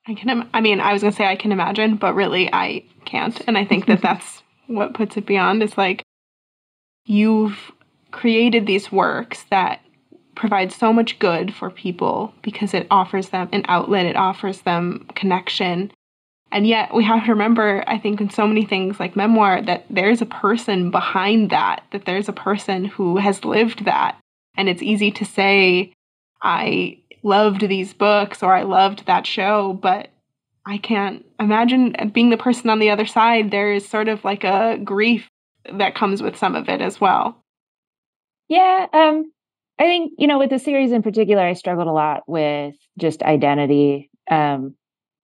I 0.07 0.15
can. 0.15 0.49
I 0.53 0.61
mean, 0.61 0.81
I 0.81 0.93
was 0.93 1.03
gonna 1.03 1.13
say 1.13 1.27
I 1.27 1.37
can 1.37 1.53
imagine, 1.53 1.97
but 1.97 2.15
really, 2.15 2.53
I 2.53 2.85
can't. 3.05 3.41
And 3.47 3.57
I 3.57 3.65
think 3.65 3.87
that 3.87 4.03
that's 4.03 4.43
what 4.67 4.95
puts 4.95 5.17
it 5.17 5.27
beyond. 5.27 5.63
Is 5.63 5.79
like 5.79 6.03
you've 7.05 7.73
created 8.11 8.67
these 8.67 8.93
works 8.93 9.45
that 9.51 9.81
provide 10.35 10.73
so 10.73 10.93
much 10.93 11.19
good 11.19 11.55
for 11.55 11.71
people 11.71 12.35
because 12.43 12.75
it 12.75 12.87
offers 12.91 13.29
them 13.29 13.49
an 13.53 13.65
outlet, 13.69 14.07
it 14.07 14.17
offers 14.17 14.63
them 14.63 15.07
connection. 15.15 15.93
And 16.53 16.67
yet, 16.67 16.95
we 16.95 17.03
have 17.05 17.25
to 17.25 17.33
remember, 17.33 17.83
I 17.87 17.99
think, 17.99 18.21
in 18.21 18.31
so 18.31 18.47
many 18.47 18.65
things 18.65 19.01
like 19.01 19.17
memoir, 19.17 19.63
that 19.63 19.87
there's 19.89 20.21
a 20.21 20.27
person 20.27 20.91
behind 20.91 21.51
that, 21.51 21.85
that 21.93 22.05
there's 22.05 22.29
a 22.29 22.33
person 22.33 22.85
who 22.85 23.17
has 23.17 23.45
lived 23.45 23.87
that. 23.87 24.19
And 24.57 24.69
it's 24.69 24.83
easy 24.83 25.11
to 25.13 25.25
say, 25.25 25.93
I 26.43 26.99
loved 27.23 27.67
these 27.69 27.95
books 27.95 28.43
or 28.43 28.53
I 28.55 28.63
loved 28.63 29.07
that 29.07 29.27
show, 29.27 29.73
but 29.73 30.11
I 30.67 30.79
can't 30.79 31.25
imagine 31.41 32.11
being 32.13 32.31
the 32.31 32.37
person 32.37 32.71
on 32.71 32.79
the 32.79 32.91
other 32.91 33.07
side. 33.07 33.51
There 33.51 33.73
is 33.73 33.89
sort 33.89 34.09
of 34.09 34.25
like 34.25 34.45
a 34.45 34.79
grief 34.83 35.29
that 35.73 35.95
comes 35.95 36.23
with 36.23 36.37
some 36.37 36.55
of 36.55 36.69
it 36.69 36.81
as 36.81 37.01
well. 37.01 37.43
Yeah, 38.49 38.87
um, 38.93 39.33
I 39.79 39.85
think 39.85 40.13
you 40.19 40.27
know 40.27 40.39
with 40.39 40.51
the 40.51 40.59
series 40.59 40.93
in 40.93 41.03
particular, 41.03 41.43
I 41.43 41.55
struggled 41.55 41.89
a 41.89 41.93
lot 41.93 42.23
with 42.27 42.75
just 42.99 43.23
identity. 43.23 44.11
Um, 44.31 44.75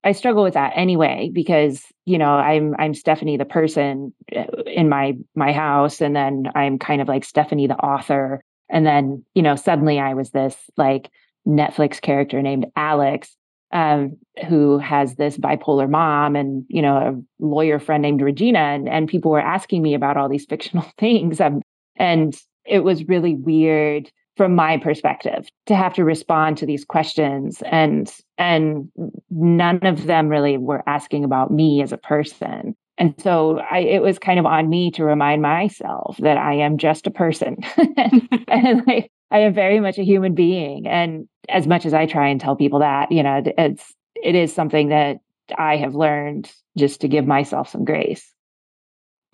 I 0.08 0.14
struggle 0.14 0.42
with 0.42 0.54
that 0.54 0.72
anyway 0.74 1.30
because 1.34 1.84
you 2.06 2.18
know 2.18 2.30
I'm 2.30 2.76
I'm 2.80 2.94
Stephanie 2.94 3.36
the 3.36 3.44
person 3.44 4.14
uh, 4.34 4.46
in 4.66 4.88
my 4.88 5.18
my 5.36 5.52
house, 5.52 6.00
and 6.00 6.16
then 6.16 6.50
I'm 6.56 6.80
kind 6.80 7.02
of 7.02 7.10
like 7.10 7.26
Stephanie 7.26 7.68
the 7.68 7.76
author, 7.76 8.42
and 8.70 8.86
then 8.86 9.26
you 9.36 9.42
know 9.42 9.58
suddenly 9.58 10.00
I 10.00 10.14
was 10.14 10.30
this 10.30 10.56
like 10.78 11.10
Netflix 11.46 12.00
character 12.00 12.42
named 12.42 12.68
Alex, 12.78 13.36
um, 13.74 14.16
who 14.48 14.78
has 14.78 15.16
this 15.16 15.38
bipolar 15.38 15.90
mom 15.90 16.38
and 16.38 16.64
you 16.70 16.82
know 16.82 16.96
a 16.96 17.44
lawyer 17.46 17.78
friend 17.78 18.02
named 18.02 18.22
Regina, 18.22 18.60
and 18.60 18.88
and 18.88 19.10
people 19.10 19.32
were 19.32 19.42
asking 19.42 19.82
me 19.82 19.94
about 19.94 20.16
all 20.16 20.30
these 20.30 20.46
fictional 20.50 20.90
things, 20.98 21.42
um, 21.42 21.62
and 21.98 22.40
it 22.66 22.80
was 22.80 23.10
really 23.10 23.36
weird 23.36 24.10
from 24.38 24.56
my 24.56 24.78
perspective 24.78 25.50
to 25.66 25.76
have 25.76 25.94
to 25.96 26.06
respond 26.06 26.58
to 26.60 26.66
these 26.66 26.86
questions. 26.86 27.62
And 27.66 28.10
and 28.38 28.92
none 29.30 29.86
of 29.86 30.06
them 30.06 30.30
really 30.30 30.58
were 30.58 30.84
asking 30.88 31.24
about 31.24 31.52
me 31.52 31.82
as 31.82 31.92
a 31.92 31.98
person 31.98 32.76
and 32.98 33.14
so 33.22 33.60
I, 33.60 33.80
it 33.80 34.02
was 34.02 34.18
kind 34.18 34.40
of 34.40 34.46
on 34.46 34.70
me 34.70 34.92
to 34.92 35.04
remind 35.04 35.42
myself 35.42 36.18
that 36.20 36.38
I 36.38 36.56
am 36.56 36.78
just 36.78 37.06
a 37.06 37.12
person 37.12 37.58
and, 37.98 38.28
and 38.48 38.84
like 38.88 39.12
I 39.30 39.40
am 39.40 39.54
very 39.54 39.80
much 39.80 39.98
a 39.98 40.04
human 40.04 40.34
being. 40.34 40.88
And 40.88 41.28
as 41.50 41.68
much 41.68 41.86
as 41.86 41.94
I 41.94 42.06
try 42.06 42.30
and 42.30 42.42
tell 42.42 42.56
people 42.56 42.80
that, 42.80 43.12
you 43.12 43.24
know, 43.24 43.44
it's 43.58 43.94
it 44.16 44.36
is 44.36 44.54
something 44.54 44.90
that 44.90 45.18
I 45.56 45.78
have 45.78 45.96
learned 45.96 46.52
just 46.78 47.02
to 47.02 47.08
give 47.08 47.28
myself 47.28 47.70
some 47.70 47.86
grace. 47.86 48.34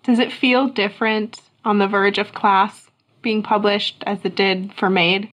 Does 0.02 0.18
it 0.18 0.32
feel 0.32 0.68
different 0.68 1.40
on 1.64 1.78
the 1.78 1.88
verge 1.88 2.18
of 2.18 2.34
class 2.34 2.88
being 3.22 3.42
published 3.42 4.04
as 4.06 4.18
it 4.24 4.36
did 4.36 4.74
for 4.74 4.90
Maid 4.90 5.30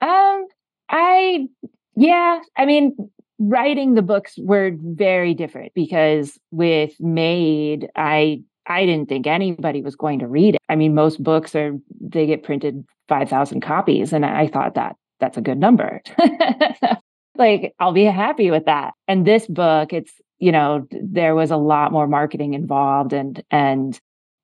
Um, 0.00 0.46
I 0.88 1.48
yeah, 1.96 2.40
I 2.56 2.66
mean, 2.66 2.96
writing 3.38 3.94
the 3.94 4.02
books 4.02 4.34
were 4.38 4.72
very 4.74 5.34
different 5.34 5.72
because 5.74 6.38
with 6.50 6.92
Maid, 7.00 7.88
I 7.96 8.42
I 8.66 8.86
didn't 8.86 9.08
think 9.08 9.26
anybody 9.26 9.82
was 9.82 9.96
going 9.96 10.20
to 10.20 10.28
read 10.28 10.54
it. 10.54 10.60
I 10.68 10.76
mean, 10.76 10.94
most 10.94 11.22
books 11.22 11.54
are 11.54 11.72
they 12.00 12.26
get 12.26 12.44
printed 12.44 12.84
5,000 13.08 13.60
copies 13.62 14.12
and 14.12 14.24
I 14.24 14.46
thought 14.46 14.74
that 14.74 14.96
that's 15.18 15.36
a 15.36 15.40
good 15.42 15.58
number. 15.58 16.02
like 17.36 17.74
I'll 17.80 17.92
be 17.92 18.04
happy 18.04 18.50
with 18.50 18.66
that. 18.66 18.94
And 19.08 19.26
this 19.26 19.46
book, 19.46 19.92
it's, 19.92 20.12
you 20.38 20.52
know, 20.52 20.86
there 20.90 21.34
was 21.34 21.50
a 21.50 21.56
lot 21.56 21.90
more 21.90 22.06
marketing 22.06 22.54
involved 22.54 23.12
and 23.12 23.42
and 23.50 23.98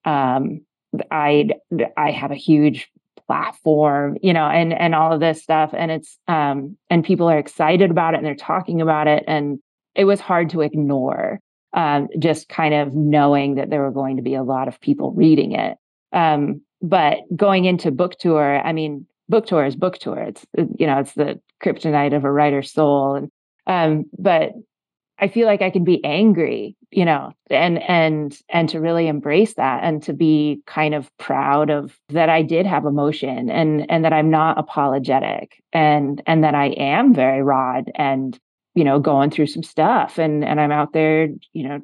um 0.04 0.62
I 1.10 1.50
I 1.96 2.10
have 2.10 2.30
a 2.30 2.36
huge 2.36 2.88
platform, 3.26 4.16
you 4.22 4.32
know, 4.32 4.46
and 4.46 4.72
and 4.72 4.94
all 4.94 5.12
of 5.12 5.20
this 5.20 5.42
stuff 5.42 5.70
and 5.76 5.90
it's 5.90 6.18
um 6.28 6.76
and 6.90 7.04
people 7.04 7.28
are 7.28 7.38
excited 7.38 7.90
about 7.90 8.14
it 8.14 8.18
and 8.18 8.26
they're 8.26 8.34
talking 8.34 8.80
about 8.80 9.08
it 9.08 9.24
and 9.26 9.58
it 9.94 10.04
was 10.04 10.20
hard 10.20 10.50
to 10.50 10.60
ignore 10.60 11.40
um, 11.76 12.08
just 12.18 12.48
kind 12.48 12.74
of 12.74 12.94
knowing 12.94 13.56
that 13.56 13.70
there 13.70 13.82
were 13.82 13.90
going 13.90 14.16
to 14.16 14.22
be 14.22 14.34
a 14.34 14.42
lot 14.42 14.68
of 14.68 14.80
people 14.80 15.12
reading 15.12 15.52
it. 15.52 15.76
Um, 16.12 16.62
but 16.82 17.18
going 17.34 17.64
into 17.64 17.90
book 17.90 18.18
tour, 18.18 18.60
I 18.64 18.72
mean, 18.72 19.06
book 19.28 19.46
tour 19.46 19.64
is 19.64 19.76
book 19.76 19.98
tour. 19.98 20.18
It's 20.18 20.44
you 20.56 20.86
know, 20.86 21.00
it's 21.00 21.14
the 21.14 21.40
kryptonite 21.62 22.14
of 22.14 22.24
a 22.24 22.32
writer's 22.32 22.72
soul. 22.72 23.14
And 23.16 23.30
um, 23.66 24.04
but 24.18 24.52
I 25.18 25.28
feel 25.28 25.46
like 25.46 25.62
I 25.62 25.70
can 25.70 25.84
be 25.84 26.04
angry, 26.04 26.76
you 26.90 27.04
know, 27.04 27.32
and 27.48 27.82
and 27.82 28.38
and 28.50 28.68
to 28.68 28.80
really 28.80 29.08
embrace 29.08 29.54
that 29.54 29.82
and 29.82 30.02
to 30.02 30.12
be 30.12 30.60
kind 30.66 30.94
of 30.94 31.10
proud 31.16 31.70
of 31.70 31.98
that 32.10 32.28
I 32.28 32.42
did 32.42 32.66
have 32.66 32.84
emotion 32.84 33.48
and 33.50 33.90
and 33.90 34.04
that 34.04 34.12
I'm 34.12 34.30
not 34.30 34.58
apologetic 34.58 35.62
and 35.72 36.22
and 36.26 36.44
that 36.44 36.54
I 36.54 36.66
am 36.68 37.14
very 37.14 37.42
raw 37.42 37.80
and 37.94 38.38
you 38.74 38.84
know, 38.84 39.00
going 39.00 39.30
through 39.30 39.46
some 39.46 39.62
stuff 39.62 40.18
and 40.18 40.44
and 40.44 40.60
I'm 40.60 40.72
out 40.72 40.92
there, 40.92 41.28
you 41.54 41.66
know, 41.66 41.80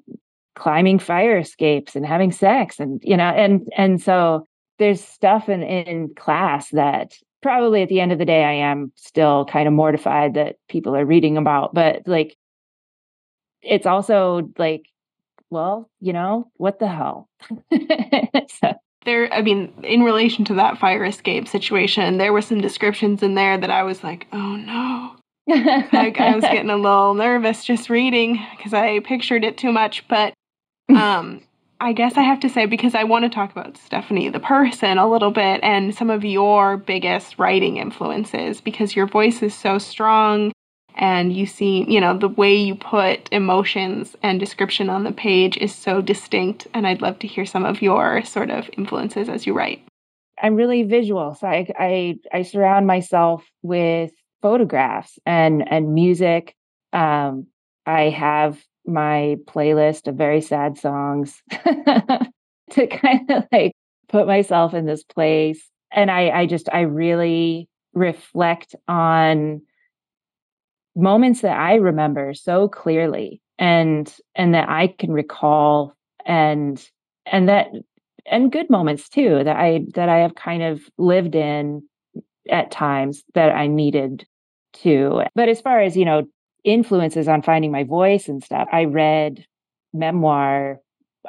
climbing 0.55 0.99
fire 0.99 1.39
escapes 1.39 1.97
and 1.97 2.05
having 2.05 2.33
sex 2.33 2.79
and 2.79 3.01
you 3.03 3.17
know, 3.17 3.25
and 3.25 3.67
and 3.77 4.01
so 4.01 4.47
there's 4.79 5.03
stuff 5.03 5.49
in 5.49 5.63
in 5.63 6.15
class 6.15 6.69
that 6.71 7.15
probably 7.41 7.83
at 7.83 7.89
the 7.89 8.01
end 8.01 8.13
of 8.13 8.19
the 8.19 8.27
day 8.27 8.45
I 8.45 8.53
am 8.53 8.93
still 8.95 9.47
kind 9.47 9.67
of 9.67 9.75
mortified 9.75 10.35
that 10.35 10.57
people 10.69 10.95
are 10.95 11.05
reading 11.05 11.39
about, 11.39 11.73
but 11.73 12.03
like 12.07 12.37
it's 13.63 13.87
also 13.87 14.51
like, 14.59 14.87
well, 15.51 15.89
you 16.01 16.13
know, 16.13 16.51
what 16.57 16.79
the 16.79 16.89
hell? 16.89 17.29
so. 18.61 18.75
There, 19.05 19.33
I 19.33 19.43
mean, 19.43 19.73
in 19.83 20.03
relation 20.03 20.45
to 20.47 20.55
that 20.55 20.79
fire 20.79 21.05
escape 21.05 21.49
situation, 21.49 22.19
there 22.19 22.33
were 22.33 22.41
some 22.41 22.61
descriptions 22.61 23.23
in 23.23 23.35
there 23.35 23.59
that 23.59 23.71
I 23.71 23.83
was 23.83 24.05
like, 24.05 24.29
oh 24.33 24.57
no. 24.57 25.17
I, 25.49 26.15
I 26.17 26.35
was 26.37 26.45
getting 26.45 26.71
a 26.71 26.77
little 26.77 27.15
nervous 27.15 27.65
just 27.65 27.91
reading 27.91 28.41
because 28.57 28.73
I 28.73 29.01
pictured 29.01 29.45
it 29.45 29.59
too 29.59 29.73
much. 29.73 30.07
But 30.07 30.35
um, 30.89 31.43
I 31.81 31.93
guess 31.93 32.17
I 32.17 32.23
have 32.23 32.39
to 32.41 32.49
say, 32.49 32.67
because 32.67 32.95
I 32.95 33.03
want 33.03 33.25
to 33.25 33.29
talk 33.29 33.51
about 33.51 33.77
Stephanie, 33.77 34.29
the 34.29 34.39
person, 34.39 34.99
a 34.99 35.11
little 35.11 35.33
bit 35.33 35.61
and 35.65 35.93
some 35.93 36.11
of 36.11 36.25
your 36.25 36.77
biggest 36.77 37.41
writing 37.41 37.79
influences 37.79 38.61
because 38.61 38.95
your 38.95 39.09
voice 39.09 39.43
is 39.43 39.53
so 39.53 39.79
strong 39.79 40.53
and 40.97 41.35
you 41.35 41.47
see, 41.47 41.85
you 41.89 42.01
know, 42.01 42.17
the 42.17 42.29
way 42.29 42.55
you 42.55 42.75
put 42.75 43.29
emotions 43.33 44.17
and 44.23 44.39
description 44.39 44.91
on 44.91 45.05
the 45.05 45.13
page 45.13 45.57
is 45.57 45.75
so 45.75 46.01
distinct. 46.01 46.67
And 46.75 46.87
I'd 46.87 47.03
love 47.03 47.19
to 47.21 47.27
hear 47.27 47.47
some 47.47 47.65
of 47.65 47.83
your 47.83 48.23
sort 48.25 48.51
of 48.51 48.69
influences 48.77 49.29
as 49.29 49.47
you 49.47 49.55
write. 49.55 49.83
I'm 50.43 50.55
really 50.55 50.83
visual. 50.83 51.35
So 51.35 51.47
I, 51.47 51.67
I, 51.79 52.19
I 52.33 52.43
surround 52.43 52.87
myself 52.87 53.45
with 53.63 54.11
photographs 54.43 55.19
and, 55.25 55.65
and 55.71 55.95
music. 55.95 56.55
Um, 56.93 57.47
I 57.87 58.11
have 58.11 58.61
my 58.85 59.37
playlist 59.47 60.09
of 60.09 60.17
very 60.17 60.41
sad 60.41 60.77
songs 60.79 61.41
to 61.51 62.87
kind 62.87 63.31
of 63.31 63.45
like 63.53 63.73
put 64.09 64.27
myself 64.27 64.75
in 64.75 64.85
this 64.85 65.05
place. 65.05 65.63
And 65.93 66.11
I, 66.11 66.31
I 66.31 66.47
just, 66.47 66.69
I 66.73 66.81
really 66.81 67.69
reflect 67.95 68.75
on 68.89 69.63
moments 70.95 71.41
that 71.41 71.59
I 71.59 71.75
remember 71.77 72.35
so 72.35 72.69
clearly 72.69 73.41
and, 73.59 74.13
and 74.35 74.55
that 74.55 74.69
I 74.69 74.89
can 74.89 75.13
recall 75.13 75.95
and, 76.27 76.83
and 77.27 77.49
that, 77.49 77.69
and 78.27 78.53
good 78.53 78.71
moments 78.71 79.09
too 79.09 79.43
that 79.45 79.57
I, 79.57 79.85
that 79.95 80.09
I 80.09 80.19
have 80.19 80.35
kind 80.35 80.63
of 80.63 80.81
lived 80.99 81.35
in 81.35 81.83
at 82.51 82.71
times 82.71 83.23
that 83.35 83.55
I 83.55 83.67
needed 83.67 84.27
to. 84.83 85.23
But 85.35 85.49
as 85.49 85.61
far 85.61 85.81
as, 85.81 85.97
you 85.97 86.05
know, 86.05 86.25
influences 86.65 87.29
on 87.29 87.43
finding 87.43 87.73
my 87.73 87.85
voice 87.85 88.29
and 88.29 88.43
stuff. 88.43 88.69
I 88.73 88.85
read 88.85 89.45
memoir 89.93 90.79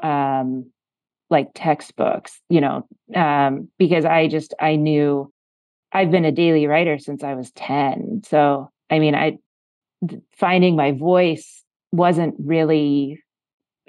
um 0.02 0.72
like 1.30 1.50
textbooks, 1.56 2.40
you 2.50 2.62
know, 2.62 2.88
um 3.16 3.70
because 3.78 4.06
I 4.06 4.28
just 4.28 4.54
I 4.60 4.76
knew 4.76 5.32
I've 5.92 6.12
been 6.12 6.26
a 6.26 6.32
daily 6.32 6.68
writer 6.68 6.98
since 6.98 7.24
I 7.24 7.36
was 7.36 7.52
10. 7.52 8.22
So, 8.26 8.70
I 8.90 9.00
mean, 9.00 9.16
I 9.16 9.38
finding 10.34 10.76
my 10.76 10.92
voice 10.92 11.64
wasn't 11.92 12.36
really 12.40 13.22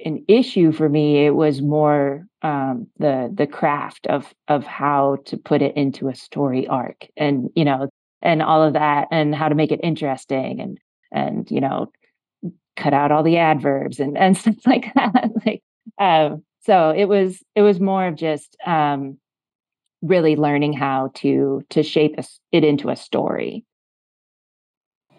an 0.05 0.25
issue 0.29 0.73
for 0.73 0.89
me. 0.89 1.25
It 1.25 1.35
was 1.35 1.63
more 1.63 2.27
um, 2.43 2.87
the 2.99 3.33
the 3.33 3.47
craft 3.47 4.07
of 4.09 4.35
of 4.49 4.65
how 4.65 5.19
to 5.27 5.37
put 5.37 5.63
it 5.63 5.77
into 5.77 6.09
a 6.09 6.15
story 6.15 6.67
arc, 6.67 7.07
and 7.17 7.51
you 7.55 7.65
know, 7.65 7.89
and 8.23 8.43
all 8.43 8.63
of 8.63 8.75
that, 8.75 9.09
and 9.11 9.35
how 9.35 9.49
to 9.49 9.55
make 9.55 9.73
it 9.73 9.81
interesting, 9.83 10.61
and 10.61 10.79
and 11.13 11.51
you 11.51 11.61
know 11.61 11.91
cut 12.77 12.93
out 12.93 13.13
all 13.13 13.23
the 13.23 13.39
adverbs 13.39 14.01
and 14.01 14.19
and 14.19 14.37
stuff 14.39 14.67
like 14.67 14.93
that 14.95 15.31
like 15.47 15.63
um 15.99 16.43
so 16.61 16.91
it 16.91 17.07
was 17.07 17.43
it 17.55 17.63
was 17.63 17.81
more 17.81 18.07
of 18.07 18.17
just 18.17 18.57
um 18.67 19.17
really 20.03 20.37
learning 20.37 20.73
how 20.73 21.11
to 21.15 21.63
to 21.71 21.83
shape 21.83 22.15
it 22.53 22.65
into 22.65 22.91
a 22.91 22.97
story 22.97 23.65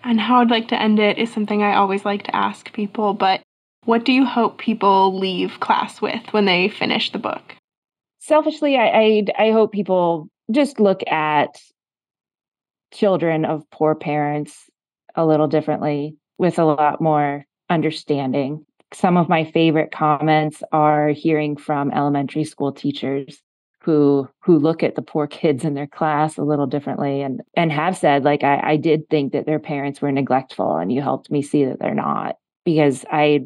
and 0.06 0.20
how 0.20 0.40
i'd 0.40 0.50
like 0.50 0.68
to 0.68 0.82
end 0.82 1.00
it 1.00 1.18
is 1.18 1.32
something 1.32 1.62
i 1.64 1.76
always 1.76 2.06
like 2.06 2.24
to 2.24 2.36
ask 2.36 2.72
people 2.74 3.14
but 3.14 3.42
what 3.84 4.06
do 4.06 4.14
you 4.14 4.26
hope 4.26 4.58
people 4.58 5.18
leave 5.18 5.60
class 5.60 6.02
with 6.02 6.22
when 6.32 6.46
they 6.46 6.70
finish 6.70 7.12
the 7.12 7.20
book 7.20 7.56
selfishly 8.20 8.78
i 8.78 8.88
i, 8.88 9.26
I 9.48 9.52
hope 9.52 9.72
people 9.72 10.30
just 10.52 10.80
look 10.80 11.02
at 11.08 11.60
children 12.94 13.46
of 13.46 13.70
poor 13.72 13.96
parents 13.96 14.70
a 15.16 15.26
little 15.26 15.48
differently 15.48 16.16
with 16.38 16.60
a 16.60 16.66
lot 16.66 17.02
more 17.02 17.46
understanding. 17.70 18.66
Some 18.94 19.18
of 19.18 19.30
my 19.30 19.44
favorite 19.44 19.92
comments 19.92 20.64
are 20.72 21.10
hearing 21.10 21.58
from 21.58 21.92
elementary 21.92 22.44
school 22.44 22.72
teachers 22.72 23.42
who 23.86 24.28
who 24.42 24.58
look 24.58 24.82
at 24.82 24.96
the 24.96 25.02
poor 25.02 25.28
kids 25.28 25.64
in 25.64 25.76
their 25.76 25.88
class 25.88 26.38
a 26.38 26.44
little 26.44 26.66
differently 26.66 27.22
and 27.22 27.42
and 27.56 27.72
have 27.72 27.96
said 27.96 28.24
like 28.24 28.44
I, 28.44 28.60
I 28.64 28.78
did 28.78 29.08
think 29.10 29.34
that 29.34 29.46
their 29.46 29.60
parents 29.60 30.02
were 30.02 30.12
neglectful 30.12 30.78
and 30.78 30.92
you 30.92 31.02
helped 31.02 31.30
me 31.30 31.44
see 31.44 31.66
that 31.66 31.80
they're 31.80 31.94
not. 31.94 32.36
Because 32.66 33.06
I 33.12 33.42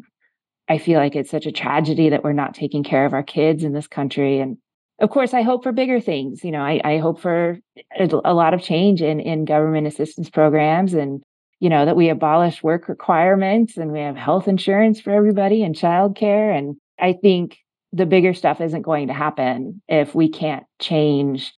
I 0.69 0.77
feel 0.77 0.99
like 0.99 1.15
it's 1.15 1.29
such 1.29 1.45
a 1.45 1.51
tragedy 1.51 2.09
that 2.09 2.23
we're 2.23 2.31
not 2.31 2.55
taking 2.55 2.83
care 2.83 3.05
of 3.05 3.13
our 3.13 3.23
kids 3.23 3.63
in 3.63 3.73
this 3.73 3.87
country. 3.87 4.39
And 4.39 4.57
of 4.99 5.09
course 5.09 5.33
I 5.33 5.41
hope 5.41 5.63
for 5.63 5.73
bigger 5.73 5.99
things. 5.99 6.43
You 6.43 6.51
know 6.51 6.61
I, 6.61 6.79
I 6.85 6.97
hope 6.99 7.19
for 7.19 7.59
a, 7.99 8.33
lot 8.33 8.53
of 8.53 8.61
change 8.61 9.01
in 9.01 9.19
in 9.19 9.43
government 9.43 9.87
assistance 9.87 10.29
programs 10.29 10.93
and 10.93 11.21
you 11.59 11.67
know, 11.67 11.85
that 11.85 11.97
we 11.97 12.07
abolish 12.07 12.63
work 12.63 12.87
requirements 12.87 13.75
and 13.75 13.91
we 13.91 13.99
have 13.99 14.15
health 14.15 14.47
insurance 14.47 15.01
for 15.01 15.11
everybody 15.11 15.61
and 15.61 15.75
childcare. 15.75 16.57
And 16.57 16.77
I 16.97 17.13
think 17.21 17.57
the 17.91 18.05
bigger 18.05 18.33
stuff 18.33 18.61
isn't 18.61 18.83
going 18.83 19.07
to 19.07 19.13
happen 19.13 19.81
if 19.87 20.13
we 20.13 20.29
can't 20.29 20.65
change 20.79 21.53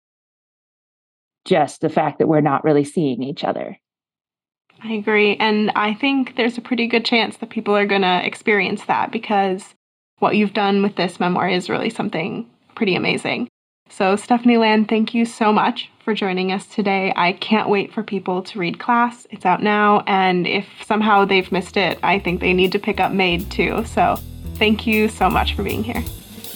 just 1.44 1.80
the 1.80 1.88
fact 1.88 2.18
that 2.18 2.28
we're 2.28 2.40
not 2.40 2.64
really 2.64 2.84
seeing 2.84 3.22
each 3.22 3.44
other. 3.44 3.78
I 4.84 4.92
agree. 4.94 5.36
And 5.36 5.70
I 5.76 5.94
think 5.94 6.36
there's 6.36 6.58
a 6.58 6.62
pretty 6.62 6.86
good 6.86 7.04
chance 7.04 7.36
that 7.36 7.50
people 7.50 7.76
are 7.76 7.86
going 7.86 8.02
to 8.02 8.26
experience 8.26 8.84
that 8.86 9.12
because 9.12 9.74
what 10.18 10.36
you've 10.36 10.54
done 10.54 10.82
with 10.82 10.96
this 10.96 11.20
memoir 11.20 11.48
is 11.48 11.68
really 11.68 11.90
something 11.90 12.48
pretty 12.74 12.94
amazing. 12.94 13.48
So, 13.88 14.16
Stephanie 14.16 14.56
Land, 14.56 14.88
thank 14.88 15.12
you 15.12 15.26
so 15.26 15.52
much 15.52 15.90
for 16.02 16.14
joining 16.14 16.50
us 16.50 16.66
today. 16.66 17.12
I 17.14 17.34
can't 17.34 17.68
wait 17.68 17.92
for 17.92 18.02
people 18.02 18.42
to 18.44 18.58
read 18.58 18.80
Class. 18.80 19.26
It's 19.30 19.44
out 19.44 19.62
now, 19.62 20.02
and 20.06 20.46
if 20.46 20.66
somehow 20.86 21.26
they've 21.26 21.52
missed 21.52 21.76
it, 21.76 21.98
I 22.02 22.18
think 22.18 22.40
they 22.40 22.54
need 22.54 22.72
to 22.72 22.78
pick 22.78 23.00
up 23.00 23.12
Maid 23.12 23.50
too. 23.50 23.84
So, 23.84 24.16
thank 24.54 24.86
you 24.86 25.08
so 25.08 25.28
much 25.28 25.54
for 25.54 25.62
being 25.62 25.84
here. 25.84 26.02